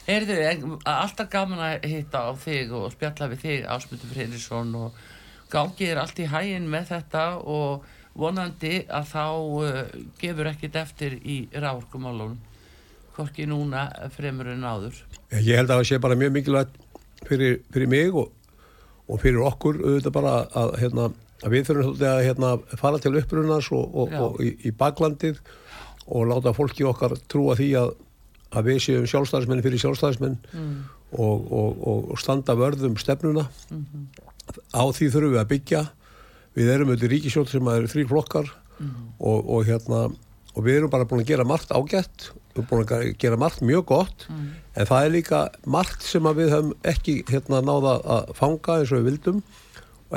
[0.07, 5.01] Heyrðu, en alltaf gaman að hitta á þig og spjalla við þig, Ásmundur Freyrisson og
[5.51, 7.83] gangi er allt í hæginn með þetta og
[8.17, 9.81] vonandi að þá uh,
[10.21, 12.37] gefur ekkit eftir í ráorkumálunum,
[13.17, 15.03] hvorki núna fremur en áður.
[15.35, 16.79] ég held að það sé bara mjög mikilvægt
[17.27, 18.31] fyrir, fyrir mig og,
[19.07, 21.07] og fyrir okkur auðvitað bara að, hérna,
[21.43, 25.39] að við þurfum að hérna, fara til upprunnas og, og, og í, í baklandið
[26.07, 27.93] og láta fólki okkar trúa því að,
[28.55, 30.37] að við séum sjálfstæðismenn fyrir sjálfstæðismenn
[31.11, 33.47] og, og, og, standa vörðum stefnuna.
[34.71, 35.83] Á því þurfum við að byggja.
[36.57, 38.47] Við erum auðvitað ríkisjótt sem að eru þrý flokkar
[39.19, 40.07] og, og hérna
[40.57, 43.63] og við erum bara búin að gera margt ágætt við erum búin að gera margt
[43.65, 48.79] mjög gott en það er líka margt sem við höfum ekki hérna náða að fanga
[48.81, 49.41] eins og við vildum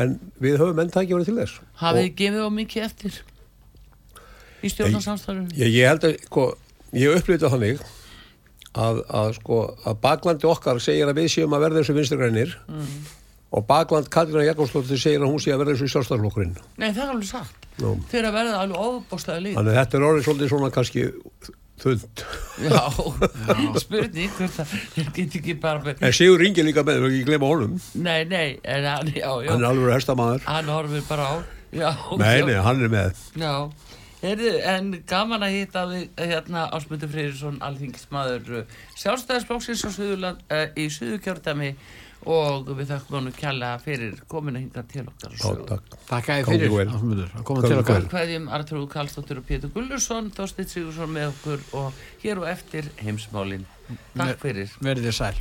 [0.01, 3.21] en við höfum enn tækja verið til þess Hafið þið gefið á mikið eftir
[4.61, 5.55] í stjórnarsamstarfinu?
[5.57, 6.49] Ég, ég held að, sko,
[6.97, 7.81] ég upplýta þannig
[8.77, 12.53] að, að, sko, að baklandi okkar segir að við séum að verða eins og vinsturgrænir
[13.51, 16.53] og bakland Katrína Jakobsdóttir segir að hún sé að verða eins og sjálfstæðarflokkurinn.
[16.79, 17.67] Nei, það er alveg satt.
[17.81, 17.95] Nú.
[18.11, 21.05] fyrir að verða alveg óbúslega líf Þannig þetta er orðið svolítið svona kannski
[21.85, 22.25] þund.
[22.61, 22.81] Já,
[23.81, 27.79] spurning þeir get ekki bara með, En Sigur ringir líka með, við ekki glema honum.
[27.95, 30.45] nei, nei, en hann, já, já, Hann er alveg hestamæður.
[30.47, 31.35] hann horfir bara á
[31.73, 33.25] já, Nei, já, nei, hann er með.
[33.41, 33.55] já
[34.21, 38.67] Heyrðu, en gaman að hitta við hérna Ásmundur Freyrisson, alþingismadur
[39.01, 41.71] sjálfstæðisflóksins á Suðurland, uh, í Suðurkjördami
[42.29, 45.37] og við þakkum honum kjalla fyrir kominu hinga til okkar.
[45.71, 45.97] Takk.
[46.11, 48.05] Takk að þið fyrir.
[48.13, 53.65] Hvaðjum Artrúð Karlsdóttir og Pétur Gullursson Þorsteinn Sigursson með okkur og hér og eftir heimsmálin.
[54.15, 54.77] Takk fyrir.
[54.85, 55.35] verðið sæl